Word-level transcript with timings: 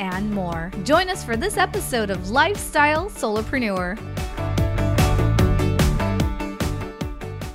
and 0.00 0.30
more. 0.30 0.70
Join 0.84 1.08
us 1.08 1.24
for 1.24 1.36
this 1.36 1.56
episode 1.56 2.10
of 2.10 2.30
Lifestyle 2.30 3.10
Solopreneur. 3.10 3.96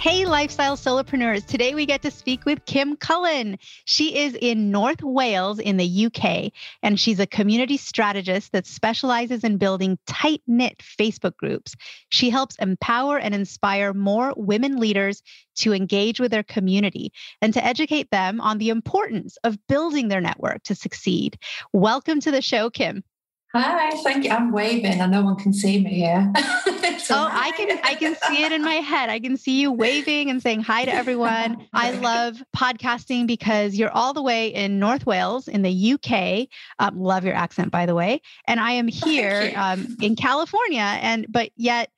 Hey, 0.04 0.26
lifestyle 0.26 0.76
solopreneurs. 0.76 1.46
Today 1.46 1.76
we 1.76 1.86
get 1.86 2.02
to 2.02 2.12
speak 2.12 2.44
with 2.44 2.66
Kim 2.66 2.98
Cullen. 2.98 3.58
She 3.86 4.18
is 4.18 4.36
in 4.36 4.70
North 4.70 5.02
Wales 5.02 5.60
in 5.60 5.78
the 5.78 6.08
UK, 6.08 6.52
and 6.82 7.00
she's 7.00 7.22
a 7.22 7.26
community 7.26 7.78
strategist 7.78 8.52
that 8.52 8.68
specializes 8.68 9.46
in 9.46 9.56
building 9.56 9.98
tight 10.06 10.42
knit 10.46 10.84
Facebook 11.00 11.38
groups. 11.38 11.76
She 12.10 12.30
helps 12.30 12.58
empower 12.58 13.18
and 13.18 13.34
inspire 13.34 13.94
more 13.94 14.34
women 14.36 14.76
leaders 14.76 15.24
to 15.60 15.72
engage 15.72 16.20
with 16.20 16.32
their 16.32 16.44
community 16.44 17.14
and 17.42 17.54
to 17.54 17.64
educate 17.66 18.12
them 18.12 18.42
on 18.42 18.58
the 18.58 18.72
importance 18.72 19.38
of 19.46 19.58
building 19.70 20.10
their 20.10 20.20
network 20.20 20.64
to 20.64 20.76
succeed. 20.76 21.38
Welcome 21.72 22.20
to 22.20 22.32
the 22.32 22.42
show, 22.42 22.70
Kim. 22.70 23.06
Hi, 23.56 23.92
thank 24.02 24.24
you. 24.24 24.32
I'm 24.32 24.52
waving 24.52 25.00
and 25.00 25.12
no 25.12 25.22
one 25.22 25.36
can 25.36 25.54
see 25.54 25.80
me 25.80 25.94
here. 25.94 26.32
so 26.98 27.16
oh, 27.16 27.30
hi. 27.30 27.50
I 27.50 27.52
can 27.52 27.80
I 27.84 27.94
can 27.94 28.16
see 28.28 28.44
it 28.44 28.52
in 28.52 28.64
my 28.64 28.76
head. 28.76 29.12
I 29.12 29.20
can 29.20 29.38
see 29.38 29.62
you 29.62 29.72
waving 29.72 30.32
and 30.32 30.42
saying 30.42 30.62
hi 30.62 30.86
to 30.86 30.92
everyone. 30.92 31.68
I 31.72 31.92
love 32.00 32.42
podcasting 32.56 33.28
because 33.28 33.76
you're 33.76 33.92
all 33.92 34.12
the 34.12 34.24
way 34.24 34.48
in 34.48 34.80
North 34.80 35.06
Wales 35.06 35.48
in 35.48 35.62
the 35.62 35.94
UK. 35.94 36.48
Um, 36.80 37.00
love 37.00 37.26
your 37.26 37.36
accent, 37.36 37.70
by 37.70 37.86
the 37.86 37.94
way. 37.94 38.22
And 38.48 38.60
I 38.60 38.72
am 38.72 38.88
here 38.88 39.54
um, 39.56 39.98
in 40.02 40.16
California, 40.16 40.98
and 41.02 41.28
but 41.30 41.52
yet 41.56 41.92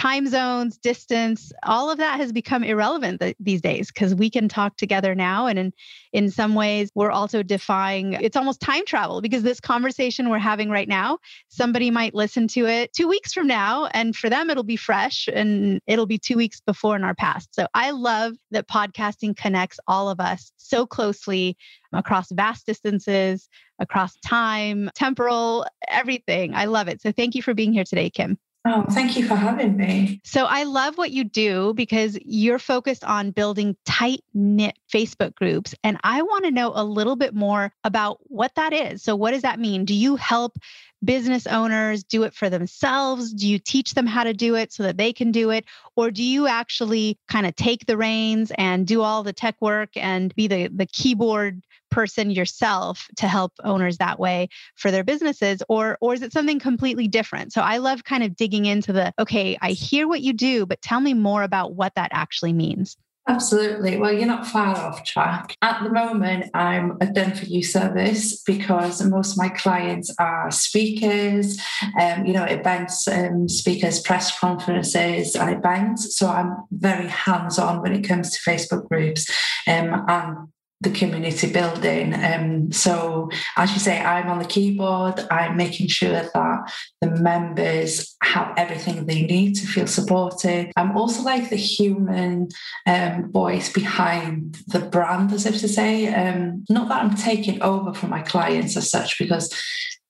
time 0.00 0.26
zones, 0.26 0.78
distance, 0.78 1.52
all 1.62 1.90
of 1.90 1.98
that 1.98 2.18
has 2.18 2.32
become 2.32 2.64
irrelevant 2.64 3.20
th- 3.20 3.36
these 3.38 3.60
days 3.60 3.88
because 3.88 4.14
we 4.14 4.30
can 4.30 4.48
talk 4.48 4.74
together 4.78 5.14
now. 5.14 5.46
And 5.46 5.58
in, 5.58 5.72
in 6.14 6.30
some 6.30 6.54
ways, 6.54 6.90
we're 6.94 7.10
also 7.10 7.42
defying 7.42 8.14
it's 8.14 8.36
almost 8.36 8.62
time 8.62 8.86
travel 8.86 9.20
because 9.20 9.42
this 9.42 9.60
conversation 9.60 10.30
we're 10.30 10.38
having 10.38 10.70
right 10.70 10.88
now, 10.88 11.18
somebody 11.48 11.90
might 11.90 12.14
listen 12.14 12.48
to 12.48 12.66
it 12.66 12.94
two 12.94 13.08
weeks 13.08 13.34
from 13.34 13.46
now. 13.46 13.90
And 13.92 14.16
for 14.16 14.30
them, 14.30 14.48
it'll 14.48 14.62
be 14.62 14.76
fresh 14.76 15.28
and 15.30 15.82
it'll 15.86 16.06
be 16.06 16.18
two 16.18 16.36
weeks 16.38 16.62
before 16.62 16.96
in 16.96 17.04
our 17.04 17.14
past. 17.14 17.54
So 17.54 17.66
I 17.74 17.90
love 17.90 18.36
that 18.52 18.68
podcasting 18.68 19.36
connects 19.36 19.78
all 19.86 20.08
of 20.08 20.18
us 20.18 20.50
so 20.56 20.86
closely 20.86 21.58
across 21.92 22.32
vast 22.32 22.64
distances, 22.64 23.50
across 23.78 24.18
time, 24.20 24.88
temporal, 24.94 25.66
everything. 25.88 26.54
I 26.54 26.64
love 26.64 26.88
it. 26.88 27.02
So 27.02 27.12
thank 27.12 27.34
you 27.34 27.42
for 27.42 27.52
being 27.52 27.74
here 27.74 27.84
today, 27.84 28.08
Kim. 28.08 28.38
Oh, 28.66 28.84
thank 28.90 29.16
you 29.16 29.26
for 29.26 29.36
having 29.36 29.78
me. 29.78 30.20
So, 30.22 30.44
I 30.44 30.64
love 30.64 30.98
what 30.98 31.12
you 31.12 31.24
do 31.24 31.72
because 31.74 32.18
you're 32.24 32.58
focused 32.58 33.04
on 33.04 33.30
building 33.30 33.74
tight 33.86 34.20
knit 34.34 34.78
Facebook 34.92 35.34
groups. 35.34 35.74
And 35.82 35.98
I 36.04 36.20
want 36.20 36.44
to 36.44 36.50
know 36.50 36.72
a 36.74 36.84
little 36.84 37.16
bit 37.16 37.34
more 37.34 37.72
about 37.84 38.18
what 38.24 38.54
that 38.56 38.74
is. 38.74 39.02
So, 39.02 39.16
what 39.16 39.30
does 39.30 39.42
that 39.42 39.58
mean? 39.58 39.86
Do 39.86 39.94
you 39.94 40.16
help 40.16 40.58
business 41.04 41.46
owners 41.46 42.04
do 42.04 42.24
it 42.24 42.34
for 42.34 42.50
themselves? 42.50 43.32
Do 43.32 43.48
you 43.48 43.58
teach 43.58 43.94
them 43.94 44.06
how 44.06 44.24
to 44.24 44.32
do 44.32 44.54
it 44.54 44.72
so 44.72 44.82
that 44.82 44.96
they 44.96 45.12
can 45.12 45.32
do 45.32 45.50
it? 45.50 45.64
Or 45.96 46.10
do 46.10 46.22
you 46.22 46.46
actually 46.46 47.18
kind 47.28 47.46
of 47.46 47.56
take 47.56 47.86
the 47.86 47.96
reins 47.96 48.52
and 48.56 48.86
do 48.86 49.02
all 49.02 49.22
the 49.22 49.32
tech 49.32 49.56
work 49.60 49.90
and 49.96 50.34
be 50.34 50.46
the, 50.46 50.68
the 50.68 50.86
keyboard 50.86 51.62
person 51.90 52.30
yourself 52.30 53.08
to 53.16 53.26
help 53.26 53.52
owners 53.64 53.98
that 53.98 54.18
way 54.18 54.48
for 54.76 54.90
their 54.90 55.04
businesses 55.04 55.62
or 55.68 55.98
or 56.00 56.14
is 56.14 56.22
it 56.22 56.32
something 56.32 56.60
completely 56.60 57.08
different 57.08 57.52
so 57.52 57.60
i 57.60 57.78
love 57.78 58.04
kind 58.04 58.22
of 58.22 58.36
digging 58.36 58.64
into 58.64 58.92
the 58.92 59.12
okay 59.18 59.58
i 59.60 59.72
hear 59.72 60.06
what 60.06 60.20
you 60.20 60.32
do 60.32 60.64
but 60.64 60.80
tell 60.80 61.00
me 61.00 61.14
more 61.14 61.42
about 61.42 61.74
what 61.74 61.92
that 61.96 62.10
actually 62.12 62.52
means 62.52 62.96
Absolutely. 63.28 63.96
Well, 63.96 64.12
you're 64.12 64.26
not 64.26 64.46
far 64.46 64.76
off 64.76 65.04
track. 65.04 65.54
At 65.62 65.84
the 65.84 65.90
moment, 65.90 66.50
I'm 66.54 66.96
a 67.00 67.06
done 67.06 67.34
for 67.34 67.44
you 67.44 67.62
service 67.62 68.42
because 68.42 69.04
most 69.04 69.32
of 69.32 69.38
my 69.38 69.50
clients 69.50 70.12
are 70.18 70.50
speakers, 70.50 71.60
um, 72.00 72.26
you 72.26 72.32
know, 72.32 72.44
events, 72.44 73.06
um, 73.06 73.48
speakers, 73.48 74.00
press 74.00 74.36
conferences, 74.38 75.36
and 75.36 75.54
events. 75.54 76.16
So 76.16 76.28
I'm 76.28 76.56
very 76.72 77.08
hands 77.08 77.58
on 77.58 77.82
when 77.82 77.92
it 77.92 78.02
comes 78.02 78.30
to 78.30 78.50
Facebook 78.50 78.88
groups. 78.88 79.30
Um, 79.68 80.04
and 80.08 80.48
the 80.80 80.90
community 80.90 81.52
building. 81.52 82.14
Um, 82.14 82.72
so, 82.72 83.28
as 83.56 83.72
you 83.72 83.78
say, 83.78 84.00
I'm 84.00 84.28
on 84.28 84.38
the 84.38 84.46
keyboard. 84.46 85.20
I'm 85.30 85.56
making 85.56 85.88
sure 85.88 86.10
that 86.10 86.72
the 87.00 87.10
members 87.10 88.16
have 88.22 88.54
everything 88.56 89.04
they 89.04 89.22
need 89.22 89.56
to 89.56 89.66
feel 89.66 89.86
supported. 89.86 90.72
I'm 90.76 90.96
also 90.96 91.22
like 91.22 91.50
the 91.50 91.56
human 91.56 92.48
um, 92.86 93.30
voice 93.30 93.70
behind 93.72 94.58
the 94.68 94.80
brand, 94.80 95.32
as 95.32 95.46
if 95.46 95.60
to 95.60 95.68
say. 95.68 96.12
Um, 96.12 96.64
not 96.70 96.88
that 96.88 97.02
I'm 97.02 97.14
taking 97.14 97.60
over 97.62 97.92
from 97.92 98.10
my 98.10 98.22
clients 98.22 98.76
as 98.76 98.90
such, 98.90 99.18
because 99.18 99.54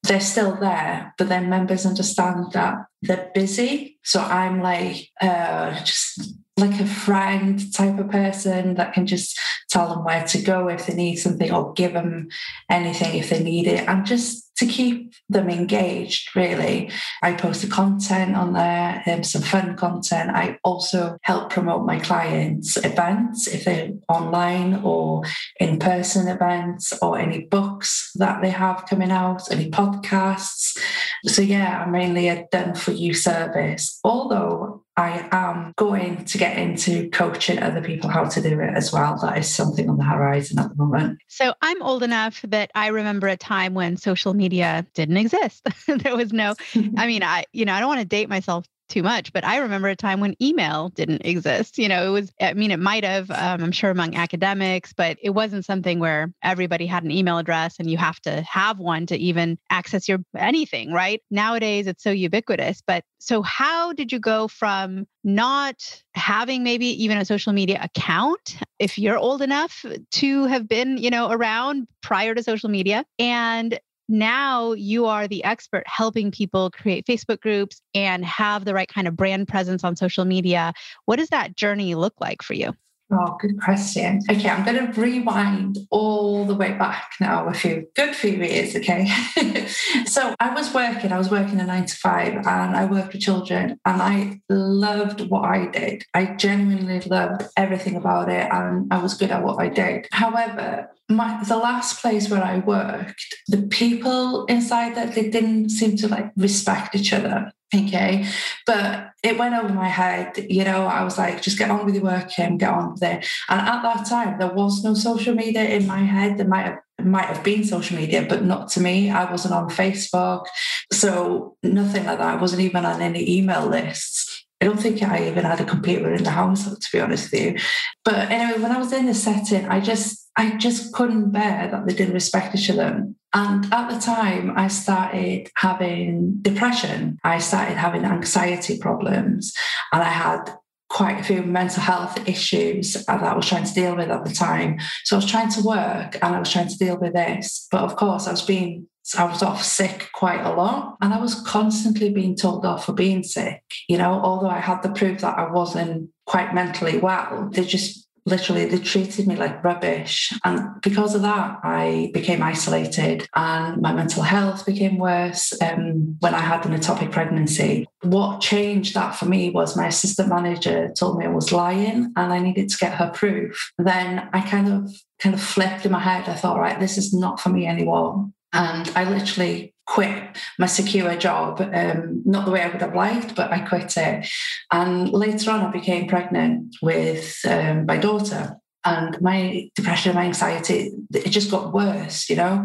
they're 0.05 0.21
still 0.21 0.57
there, 0.57 1.15
but 1.19 1.29
then 1.29 1.51
members 1.51 1.85
understand 1.85 2.53
that 2.53 2.77
they're 3.03 3.31
busy. 3.35 3.99
So 4.03 4.21
I'm 4.21 4.63
like 4.63 5.09
uh, 5.21 5.79
just 5.85 6.35
like 6.61 6.81
a 6.81 6.87
friend 6.87 7.73
type 7.73 7.99
of 7.99 8.11
person 8.11 8.75
that 8.75 8.93
can 8.93 9.07
just 9.07 9.39
tell 9.69 9.89
them 9.89 10.05
where 10.05 10.25
to 10.27 10.43
go 10.43 10.69
if 10.69 10.87
they 10.87 10.95
need 10.95 11.17
something 11.17 11.53
or 11.53 11.73
give 11.73 11.93
them 11.93 12.29
anything 12.69 13.19
if 13.19 13.31
they 13.31 13.43
need 13.43 13.67
it 13.67 13.89
and 13.89 14.07
just 14.07 14.51
to 14.61 14.67
keep 14.67 15.15
them 15.31 15.49
engaged 15.49 16.37
really. 16.37 16.91
I 17.23 17.33
post 17.33 17.63
the 17.63 17.69
content 17.69 18.37
on 18.37 18.53
there 18.53 19.03
um, 19.07 19.25
some 19.25 19.41
fun 19.41 19.75
content. 19.75 20.31
I 20.31 20.59
also 20.63 21.17
help 21.23 21.49
promote 21.49 21.87
my 21.87 21.99
clients 21.99 22.77
events 22.77 23.47
if 23.47 23.65
they're 23.65 23.93
online 24.09 24.83
or 24.85 25.23
in-person 25.59 26.29
events 26.29 26.93
or 27.01 27.19
any 27.19 27.41
books 27.45 28.13
that 28.17 28.43
they 28.43 28.51
have 28.51 28.85
coming 28.87 29.11
out 29.11 29.51
any 29.51 29.71
podcasts 29.71 30.79
so 31.25 31.43
yeah 31.43 31.83
i'm 31.83 31.93
mainly 31.93 32.29
a 32.29 32.47
done 32.51 32.75
for 32.75 32.93
you 32.93 33.15
service 33.15 33.99
although 34.05 34.83
I 35.01 35.27
am 35.33 35.73
going 35.77 36.27
to 36.27 36.37
get 36.37 36.59
into 36.59 37.09
coaching 37.09 37.59
other 37.59 37.81
people 37.81 38.11
how 38.11 38.25
to 38.25 38.43
do 38.43 38.61
it 38.61 38.75
as 38.75 38.93
well. 38.93 39.19
That 39.23 39.39
is 39.39 39.49
something 39.49 39.89
on 39.89 39.97
the 39.97 40.05
horizon 40.05 40.59
at 40.59 40.69
the 40.69 40.77
moment. 40.77 41.21
So 41.27 41.55
I'm 41.63 41.81
old 41.81 42.03
enough 42.03 42.43
that 42.43 42.71
I 42.75 42.89
remember 42.89 43.27
a 43.27 43.37
time 43.37 43.73
when 43.73 43.97
social 43.97 44.35
media 44.35 44.87
didn't 44.93 45.17
exist. 45.17 45.67
there 45.87 46.17
was 46.17 46.35
no, 46.35 46.55
I 46.99 47.07
mean, 47.07 47.23
I, 47.23 47.45
you 47.55 47.65
know, 47.65 47.73
I 47.73 47.81
don't 47.81 47.89
want 47.89 48.01
to 48.01 48.07
date 48.07 48.29
myself 48.29 48.67
too 48.91 49.03
much, 49.03 49.33
but 49.33 49.45
I 49.45 49.59
remember 49.59 49.89
a 49.89 49.97
time 49.97 50.21
when 50.21 50.35
email 50.43 50.91
didn't 50.91 51.25
exist. 51.25 51.79
You 51.79 51.89
know, 51.89 52.09
it 52.09 52.11
was, 52.11 52.33
I 52.41 52.53
mean, 52.55 52.71
it 52.71 52.79
might 52.79 53.05
have, 53.05 53.31
um, 53.31 53.63
I'm 53.63 53.73
sure 53.73 53.91
among 53.91 54.17
academics, 54.17 54.93
but 54.93 55.17
it 55.23 55.31
wasn't 55.31 55.65
something 55.65 55.99
where 55.99 56.33
everybody 56.43 56.87
had 56.87 57.05
an 57.05 57.11
email 57.11 57.39
address 57.39 57.77
and 57.79 57.91
you 57.91 57.97
have 57.97 58.21
to 58.23 58.43
have 58.43 58.79
one 58.79 59.07
to 59.07 59.17
even 59.17 59.59
access 59.71 60.09
your 60.09 60.19
anything, 60.37 60.93
right? 60.93 61.23
Nowadays, 61.31 61.87
it's 61.87 62.03
so 62.03 62.11
ubiquitous. 62.11 62.83
But 62.87 63.05
so, 63.19 63.43
how 63.43 63.93
did 63.93 64.13
you 64.13 64.19
go 64.19 64.49
from 64.49 65.07
not 65.25 66.03
having 66.15 66.63
maybe 66.63 66.87
even 67.03 67.19
a 67.19 67.25
social 67.25 67.53
media 67.53 67.79
account, 67.83 68.57
if 68.79 68.99
you're 68.99 69.19
old 69.19 69.43
enough 69.43 69.85
to 70.11 70.45
have 70.47 70.69
been, 70.69 70.99
you 70.99 71.11
know, 71.11 71.31
around 71.31 71.87
prior 72.03 72.35
to 72.35 72.43
social 72.43 72.69
media, 72.71 73.05
and 73.19 73.79
now 74.11 74.73
you 74.73 75.07
are 75.07 75.29
the 75.29 75.45
expert 75.45 75.85
helping 75.87 76.31
people 76.31 76.71
create 76.71 77.07
Facebook 77.07 77.41
groups 77.41 77.81
and 77.95 78.25
have 78.25 78.65
the 78.65 78.75
right 78.75 78.89
kind 78.89 79.09
of 79.09 79.17
brand 79.17 79.49
presence 79.49 79.85
on 79.85 79.97
social 79.97 80.25
media. 80.25 80.73
What 81.07 81.17
does 81.17 81.29
that 81.29 81.57
journey 81.57 81.95
look 81.95 82.15
like 82.21 82.43
for 82.43 82.55
you? 82.55 82.75
Oh, 83.13 83.37
good 83.41 83.61
question. 83.61 84.21
Okay, 84.31 84.49
I'm 84.49 84.65
going 84.65 84.93
to 84.93 85.01
rewind 85.01 85.79
all 85.91 86.45
the 86.45 86.55
way 86.55 86.73
back 86.73 87.15
now 87.21 87.49
a 87.49 87.53
few 87.53 87.89
good 87.97 88.15
few 88.15 88.31
years. 88.31 88.77
Okay, 88.77 89.09
so 90.07 90.37
I 90.39 90.55
was 90.55 90.73
working. 90.73 91.11
I 91.11 91.19
was 91.19 91.29
working 91.29 91.59
a 91.59 91.67
nine 91.67 91.87
to 91.87 91.97
five, 91.97 92.35
and 92.35 92.77
I 92.77 92.85
worked 92.85 93.13
with 93.13 93.23
children, 93.23 93.81
and 93.85 94.03
I 94.03 94.41
loved 94.49 95.29
what 95.29 95.45
I 95.45 95.67
did. 95.67 96.05
I 96.15 96.37
genuinely 96.37 97.01
loved 97.01 97.43
everything 97.57 97.97
about 97.97 98.29
it, 98.29 98.49
and 98.53 98.87
I 98.93 99.03
was 99.03 99.15
good 99.15 99.33
at 99.33 99.43
what 99.43 99.61
I 99.61 99.69
did. 99.69 100.07
However, 100.13 100.89
my 101.09 101.43
the 101.43 101.57
last 101.57 102.01
place 102.01 102.31
where 102.31 102.45
I 102.45 102.59
worked, 102.59 103.27
the 103.49 103.63
people 103.63 104.45
inside 104.47 104.95
that 104.95 105.17
they 105.17 105.29
didn't 105.29 105.71
seem 105.71 105.97
to 105.97 106.09
like 106.09 106.31
respect 106.37 106.95
each 106.95 107.13
other. 107.13 107.51
Okay. 107.75 108.27
But 108.67 109.11
it 109.23 109.39
went 109.39 109.55
over 109.55 109.73
my 109.73 109.89
head. 109.89 110.47
You 110.49 110.65
know, 110.65 110.87
I 110.87 111.05
was 111.05 111.19
like, 111.19 111.41
just 111.41 111.59
get 111.59 111.71
on 111.71 111.87
with 111.87 111.95
your 111.95 112.05
work 112.05 112.37
and 112.39 112.59
get 112.59 112.71
on 112.71 112.93
with 112.93 113.03
it. 113.03 113.27
And 113.49 113.61
at 113.61 113.83
that 113.83 114.07
time, 114.07 114.39
there 114.39 114.53
was 114.53 114.83
no 114.83 114.95
social 114.95 115.35
media 115.35 115.65
in 115.65 115.87
my 115.87 116.01
head. 116.01 116.39
There 116.39 116.49
might 116.49 116.65
have 116.65 116.79
might 117.03 117.27
have 117.27 117.43
been 117.43 117.65
social 117.65 117.97
media, 117.97 118.27
but 118.29 118.45
not 118.45 118.69
to 118.69 118.81
me. 118.81 119.09
I 119.09 119.31
wasn't 119.31 119.55
on 119.55 119.71
Facebook. 119.71 120.45
So 120.93 121.57
nothing 121.63 122.05
like 122.05 122.19
that. 122.19 122.37
I 122.37 122.41
wasn't 122.41 122.63
even 122.63 122.85
on 122.85 123.01
any 123.01 123.39
email 123.39 123.67
lists. 123.67 124.45
I 124.61 124.67
don't 124.67 124.81
think 124.81 125.03
I 125.03 125.29
even 125.29 125.45
had 125.45 125.61
a 125.61 125.65
computer 125.65 126.13
in 126.13 126.23
the 126.23 126.31
house, 126.31 126.65
to 126.65 126.89
be 126.93 127.01
honest 127.01 127.31
with 127.31 127.41
you. 127.41 127.59
But 128.05 128.31
anyway, 128.31 128.61
when 128.61 128.73
I 128.73 128.79
was 128.79 128.93
in 128.93 129.07
the 129.07 129.15
setting, 129.15 129.67
I 129.67 129.81
just 129.81 130.29
I 130.37 130.57
just 130.57 130.93
couldn't 130.93 131.31
bear 131.31 131.69
that 131.71 131.87
they 131.87 131.95
didn't 131.95 132.15
respect 132.15 132.55
each 132.55 132.71
other. 132.71 133.07
And 133.33 133.73
at 133.73 133.91
the 133.91 134.01
time, 134.01 134.53
I 134.57 134.69
started 134.69 135.51
having 135.57 136.39
depression. 136.43 137.19
I 137.23 137.39
started 137.39 137.77
having 137.77 138.05
anxiety 138.05 138.79
problems, 138.79 139.55
and 139.93 140.03
I 140.03 140.09
had 140.09 140.53
quite 140.89 141.21
a 141.21 141.23
few 141.23 141.43
mental 141.45 141.81
health 141.81 142.29
issues 142.29 142.95
that 142.95 143.09
I 143.23 143.35
was 143.35 143.49
trying 143.49 143.65
to 143.65 143.73
deal 143.73 143.95
with 143.95 144.11
at 144.11 144.25
the 144.25 144.35
time. 144.35 144.81
So 145.05 145.15
I 145.15 145.19
was 145.19 145.31
trying 145.31 145.51
to 145.53 145.63
work 145.63 146.17
and 146.21 146.35
I 146.35 146.39
was 146.41 146.51
trying 146.51 146.69
to 146.69 146.77
deal 146.77 146.99
with 146.99 147.13
this. 147.13 147.69
But 147.71 147.83
of 147.83 147.95
course, 147.95 148.27
I 148.27 148.33
was 148.33 148.43
being 148.43 148.89
I 149.19 149.25
was 149.25 149.43
off 149.43 149.63
sick 149.63 150.09
quite 150.13 150.41
a 150.41 150.53
lot. 150.53 150.97
And 151.01 151.13
I 151.13 151.21
was 151.21 151.35
constantly 151.43 152.11
being 152.11 152.37
told 152.37 152.65
off 152.65 152.87
for 152.87 152.93
being 152.93 153.23
sick. 153.23 153.63
You 153.89 153.99
know, 153.99 154.13
although 154.13 154.51
I 154.51 154.61
had 154.61 154.83
the 154.83 154.91
proof 154.91 155.21
that 155.21 155.39
I 155.39 155.51
wasn't 155.51 156.11
quite 156.27 156.55
mentally 156.55 156.99
well, 156.99 157.49
they 157.53 157.65
just 157.65 158.07
literally 158.31 158.65
they 158.65 158.79
treated 158.79 159.27
me 159.27 159.37
like 159.37 159.63
rubbish. 159.63 160.33
And 160.45 160.81
because 160.83 161.15
of 161.15 161.23
that 161.23 161.59
i 161.63 162.11
became 162.15 162.43
isolated 162.43 163.29
and 163.35 163.81
my 163.81 163.93
mental 163.93 164.23
health 164.23 164.65
became 164.65 164.99
worse 164.99 165.53
um, 165.63 166.17
when 166.21 166.35
i 166.35 166.41
had 166.41 166.65
an 166.67 166.73
ectopic 166.73 167.11
pregnancy. 167.11 167.87
What 168.03 168.41
changed 168.41 168.95
that 168.95 169.15
for 169.15 169.27
me 169.27 169.51
was 169.51 169.77
my 169.77 169.89
assistant 169.89 170.29
manager 170.29 170.91
told 170.99 171.19
me 171.19 171.27
i 171.27 171.29
was 171.29 171.53
lying 171.53 172.13
and 172.17 172.33
i 172.33 172.39
needed 172.39 172.69
to 172.71 172.79
get 172.79 172.95
her 172.95 173.11
proof. 173.11 173.73
Then 173.79 174.29
i 174.33 174.41
kind 174.41 174.69
of 174.69 174.91
kind 175.19 175.35
of 175.35 175.41
flipped 175.41 175.85
in 175.85 175.93
my 175.93 176.01
head. 176.01 176.29
I 176.29 176.35
thought 176.35 176.59
right 176.59 176.81
this 176.81 176.97
is 176.97 177.13
not 177.13 177.41
for 177.41 177.51
me 177.51 177.67
anymore 177.67 178.31
and 178.53 178.91
I 178.95 179.05
literally 179.05 179.75
quit 179.87 180.37
my 180.59 180.67
secure 180.67 181.17
job, 181.17 181.61
um, 181.61 182.23
not 182.25 182.45
the 182.45 182.53
way 182.53 182.63
I 182.63 182.69
would 182.69 182.81
have 182.81 182.95
liked, 182.95 183.35
but 183.35 183.53
I 183.53 183.61
quit 183.61 183.97
it. 183.97 184.29
And 184.73 185.11
later 185.11 185.51
on, 185.51 185.61
I 185.61 185.71
became 185.71 186.09
pregnant 186.09 186.77
with 186.81 187.39
um, 187.49 187.87
my 187.87 187.97
daughter. 187.97 188.57
And 188.83 189.21
my 189.21 189.69
depression, 189.75 190.11
and 190.11 190.19
my 190.19 190.25
anxiety, 190.25 190.93
it 191.13 191.29
just 191.29 191.51
got 191.51 191.75
worse, 191.75 192.31
you 192.31 192.37
know. 192.37 192.65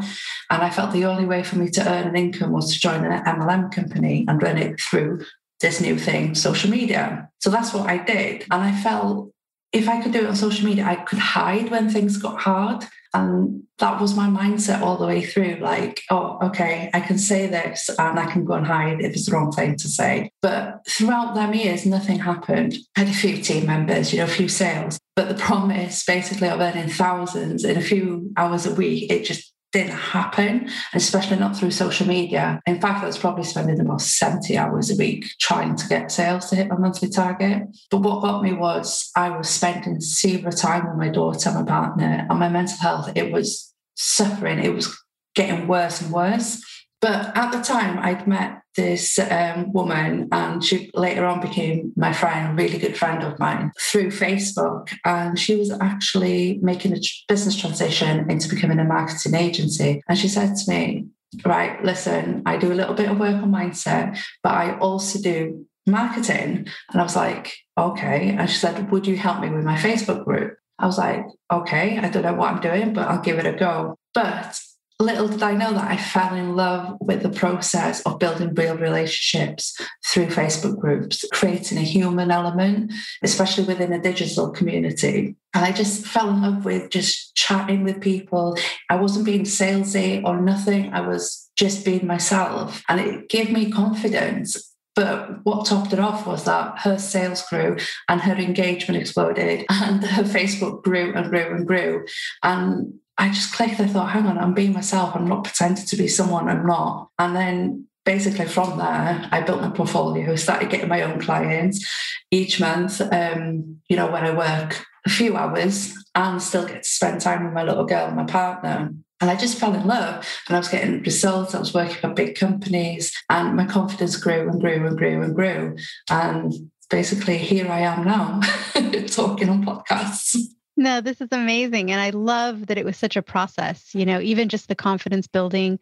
And 0.49 0.61
I 0.63 0.69
felt 0.69 0.93
the 0.93 1.03
only 1.03 1.25
way 1.25 1.43
for 1.43 1.57
me 1.57 1.69
to 1.71 1.85
earn 1.85 2.07
an 2.07 2.15
income 2.15 2.53
was 2.53 2.71
to 2.71 2.79
join 2.79 3.03
an 3.03 3.23
MLM 3.25 3.69
company 3.73 4.23
and 4.25 4.41
run 4.41 4.57
it 4.57 4.79
through 4.79 5.25
this 5.59 5.81
new 5.81 5.99
thing, 5.99 6.33
social 6.33 6.69
media. 6.69 7.29
So 7.41 7.49
that's 7.49 7.73
what 7.73 7.89
I 7.89 7.97
did. 7.97 8.43
And 8.49 8.63
I 8.63 8.71
felt 8.81 9.33
if 9.73 9.89
I 9.89 10.01
could 10.01 10.13
do 10.13 10.19
it 10.19 10.27
on 10.27 10.37
social 10.37 10.65
media, 10.65 10.85
I 10.85 10.95
could 10.95 11.19
hide 11.19 11.69
when 11.69 11.89
things 11.89 12.15
got 12.15 12.39
hard. 12.39 12.85
And 13.15 13.63
that 13.79 14.01
was 14.01 14.13
my 14.13 14.27
mindset 14.27 14.81
all 14.81 14.97
the 14.97 15.07
way 15.07 15.23
through 15.23 15.59
like, 15.61 16.01
oh, 16.09 16.37
okay, 16.43 16.89
I 16.93 16.99
can 16.99 17.17
say 17.17 17.47
this 17.47 17.89
and 17.97 18.19
I 18.19 18.29
can 18.29 18.43
go 18.43 18.53
and 18.55 18.67
hide 18.67 18.99
if 18.99 19.13
it's 19.13 19.25
the 19.27 19.31
wrong 19.31 19.53
thing 19.53 19.77
to 19.77 19.87
say. 19.87 20.29
But 20.41 20.81
throughout 20.87 21.33
them 21.33 21.53
years, 21.53 21.85
nothing 21.85 22.19
happened. 22.19 22.75
I 22.97 23.01
had 23.01 23.09
a 23.09 23.13
few 23.13 23.37
team 23.37 23.67
members, 23.67 24.11
you 24.11 24.19
know, 24.19 24.25
a 24.25 24.27
few 24.27 24.49
sales. 24.49 24.99
But 25.15 25.29
the 25.29 25.35
promise 25.35 26.03
basically 26.03 26.49
of 26.49 26.59
earning 26.59 26.89
thousands 26.89 27.63
in 27.63 27.77
a 27.77 27.81
few 27.81 28.33
hours 28.35 28.65
a 28.65 28.75
week, 28.75 29.09
it 29.09 29.23
just 29.23 29.53
didn't 29.75 29.97
happen, 29.97 30.69
especially 30.93 31.37
not 31.37 31.57
through 31.57 31.69
social 31.69 32.07
media. 32.07 32.61
In 32.65 32.79
fact, 32.79 33.03
I 33.03 33.07
was 33.07 33.17
probably 33.17 33.43
spending 33.43 33.77
about 33.77 33.99
70 33.99 34.57
hours 34.57 34.89
a 34.89 34.95
week 34.95 35.25
trying 35.41 35.75
to 35.75 35.87
get 35.89 36.13
sales 36.13 36.49
to 36.49 36.55
hit 36.55 36.69
my 36.69 36.77
monthly 36.77 37.09
target. 37.09 37.63
But 37.91 37.97
what 37.97 38.21
got 38.21 38.41
me 38.41 38.53
was 38.53 39.11
I 39.17 39.29
was 39.31 39.49
spending 39.49 39.99
zero 39.99 40.49
time 40.49 40.87
with 40.87 40.97
my 40.97 41.09
daughter, 41.09 41.51
my 41.51 41.63
partner, 41.63 42.25
and 42.29 42.39
my 42.39 42.47
mental 42.47 42.77
health. 42.77 43.11
It 43.15 43.33
was 43.33 43.73
suffering. 43.95 44.59
It 44.59 44.73
was 44.73 44.97
getting 45.35 45.67
worse 45.67 46.01
and 46.01 46.13
worse. 46.13 46.63
But 47.05 47.37
at 47.37 47.51
the 47.51 47.61
time, 47.61 47.99
I'd 47.99 48.25
met 48.25 48.63
this 48.75 49.19
um, 49.19 49.71
woman, 49.73 50.27
and 50.31 50.63
she 50.63 50.89
later 50.95 51.23
on 51.27 51.39
became 51.39 51.93
my 51.95 52.11
friend, 52.11 52.49
a 52.49 52.63
really 52.63 52.79
good 52.79 52.97
friend 52.97 53.21
of 53.21 53.37
mine, 53.37 53.71
through 53.79 54.07
Facebook. 54.07 54.91
And 55.05 55.37
she 55.37 55.55
was 55.55 55.69
actually 55.69 56.57
making 56.63 56.93
a 56.93 56.99
business 57.27 57.55
transition 57.55 58.27
into 58.31 58.49
becoming 58.49 58.79
a 58.79 58.83
marketing 58.83 59.35
agency. 59.35 60.01
And 60.09 60.17
she 60.17 60.27
said 60.27 60.55
to 60.55 60.71
me, 60.71 61.05
Right, 61.45 61.79
listen, 61.83 62.41
I 62.47 62.57
do 62.57 62.73
a 62.73 62.79
little 62.79 62.95
bit 62.95 63.11
of 63.11 63.19
work 63.19 63.35
on 63.35 63.51
mindset, 63.51 64.17
but 64.41 64.53
I 64.55 64.75
also 64.79 65.21
do 65.21 65.67
marketing. 65.85 66.67
And 66.91 66.99
I 66.99 67.03
was 67.03 67.15
like, 67.15 67.53
Okay. 67.77 68.29
And 68.29 68.49
she 68.49 68.57
said, 68.57 68.89
Would 68.89 69.05
you 69.05 69.15
help 69.15 69.41
me 69.41 69.51
with 69.51 69.63
my 69.63 69.77
Facebook 69.77 70.25
group? 70.25 70.57
I 70.79 70.87
was 70.87 70.97
like, 70.97 71.23
Okay, 71.53 71.99
I 71.99 72.09
don't 72.09 72.23
know 72.23 72.33
what 72.33 72.51
I'm 72.51 72.61
doing, 72.61 72.93
but 72.93 73.07
I'll 73.07 73.21
give 73.21 73.37
it 73.37 73.45
a 73.45 73.53
go. 73.53 73.99
But 74.15 74.59
little 75.03 75.27
did 75.27 75.43
I 75.43 75.53
know 75.53 75.73
that 75.73 75.91
I 75.91 75.97
fell 75.97 76.35
in 76.35 76.55
love 76.55 76.97
with 77.01 77.21
the 77.21 77.29
process 77.29 78.01
of 78.01 78.19
building 78.19 78.53
real 78.53 78.77
relationships 78.77 79.77
through 80.05 80.27
Facebook 80.27 80.79
groups, 80.79 81.25
creating 81.33 81.77
a 81.77 81.81
human 81.81 82.31
element, 82.31 82.93
especially 83.21 83.65
within 83.65 83.91
a 83.91 84.01
digital 84.01 84.51
community. 84.51 85.35
And 85.53 85.65
I 85.65 85.71
just 85.71 86.05
fell 86.05 86.29
in 86.29 86.41
love 86.41 86.65
with 86.65 86.89
just 86.91 87.35
chatting 87.35 87.83
with 87.83 88.01
people. 88.01 88.57
I 88.89 88.95
wasn't 88.95 89.25
being 89.25 89.43
salesy 89.43 90.23
or 90.23 90.39
nothing. 90.39 90.93
I 90.93 91.01
was 91.01 91.49
just 91.57 91.83
being 91.83 92.07
myself. 92.07 92.83
And 92.87 92.99
it 93.01 93.29
gave 93.29 93.51
me 93.51 93.71
confidence 93.71 94.75
but 94.95 95.43
what 95.43 95.65
topped 95.65 95.91
it 95.91 95.99
off 95.99 96.25
was 96.25 96.45
that 96.45 96.79
her 96.79 96.97
sales 96.97 97.45
grew 97.49 97.75
and 98.07 98.21
her 98.21 98.33
engagement 98.35 98.99
exploded 98.99 99.65
and 99.69 100.03
her 100.03 100.23
Facebook 100.23 100.83
grew 100.83 101.13
and 101.13 101.29
grew 101.29 101.53
and 101.53 101.67
grew. 101.67 102.05
And 102.41 102.93
I 103.17 103.29
just 103.29 103.53
clicked. 103.53 103.79
I 103.79 103.87
thought, 103.87 104.11
hang 104.11 104.25
on, 104.25 104.37
I'm 104.37 104.53
being 104.53 104.73
myself. 104.73 105.15
I'm 105.15 105.27
not 105.27 105.43
pretending 105.43 105.85
to 105.85 105.95
be 105.95 106.07
someone 106.07 106.49
I'm 106.49 106.65
not. 106.65 107.09
And 107.17 107.35
then 107.35 107.87
basically 108.03 108.45
from 108.45 108.77
there, 108.77 109.27
I 109.31 109.41
built 109.41 109.61
my 109.61 109.69
portfolio, 109.69 110.35
started 110.35 110.69
getting 110.69 110.89
my 110.89 111.01
own 111.01 111.19
clients 111.19 111.87
each 112.31 112.59
month. 112.59 113.01
Um, 113.01 113.77
you 113.87 113.95
know, 113.95 114.11
when 114.11 114.23
I 114.23 114.35
work 114.35 114.85
a 115.05 115.09
few 115.09 115.37
hours 115.37 115.93
and 116.13 116.41
still 116.41 116.65
get 116.65 116.83
to 116.83 116.89
spend 116.89 117.21
time 117.21 117.43
with 117.43 117.53
my 117.53 117.63
little 117.63 117.85
girl 117.85 118.07
and 118.07 118.15
my 118.15 118.25
partner. 118.25 118.91
And 119.21 119.29
I 119.29 119.35
just 119.35 119.57
fell 119.57 119.73
in 119.73 119.87
love 119.87 120.27
and 120.47 120.55
I 120.55 120.59
was 120.59 120.67
getting 120.67 121.01
results. 121.01 121.55
I 121.55 121.59
was 121.59 121.73
working 121.73 121.97
for 121.97 122.09
big 122.09 122.35
companies 122.35 123.13
and 123.29 123.55
my 123.55 123.65
confidence 123.65 124.17
grew 124.17 124.49
and 124.49 124.59
grew 124.59 124.85
and 124.85 124.97
grew 124.97 125.21
and 125.21 125.35
grew. 125.35 125.77
And 126.09 126.53
basically, 126.89 127.37
here 127.37 127.69
I 127.69 127.79
am 127.81 128.03
now 128.03 128.39
talking 129.07 129.49
on 129.49 129.65
podcasts. 129.65 130.35
No, 130.77 130.99
this 130.99 131.21
is 131.21 131.29
amazing. 131.31 131.91
And 131.91 132.01
I 132.01 132.09
love 132.09 132.67
that 132.67 132.77
it 132.77 132.85
was 132.85 132.97
such 132.97 133.15
a 133.15 133.21
process, 133.21 133.95
you 133.95 134.05
know, 134.05 134.19
even 134.19 134.49
just 134.49 134.67
the 134.67 134.75
confidence 134.75 135.27
building. 135.27 135.79